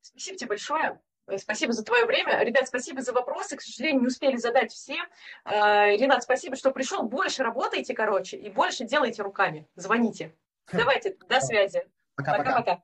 [0.00, 1.00] Спасибо тебе большое.
[1.30, 2.42] Э, спасибо за твое время.
[2.42, 3.56] Ребят, спасибо за вопросы.
[3.56, 4.96] К сожалению, не успели задать все.
[5.44, 7.02] Э, Ренат, спасибо, что пришел.
[7.02, 9.66] Больше работайте, короче, и больше делайте руками.
[9.76, 10.34] Звоните.
[10.72, 11.88] Давайте, до связи.
[12.16, 12.82] Пока-пока.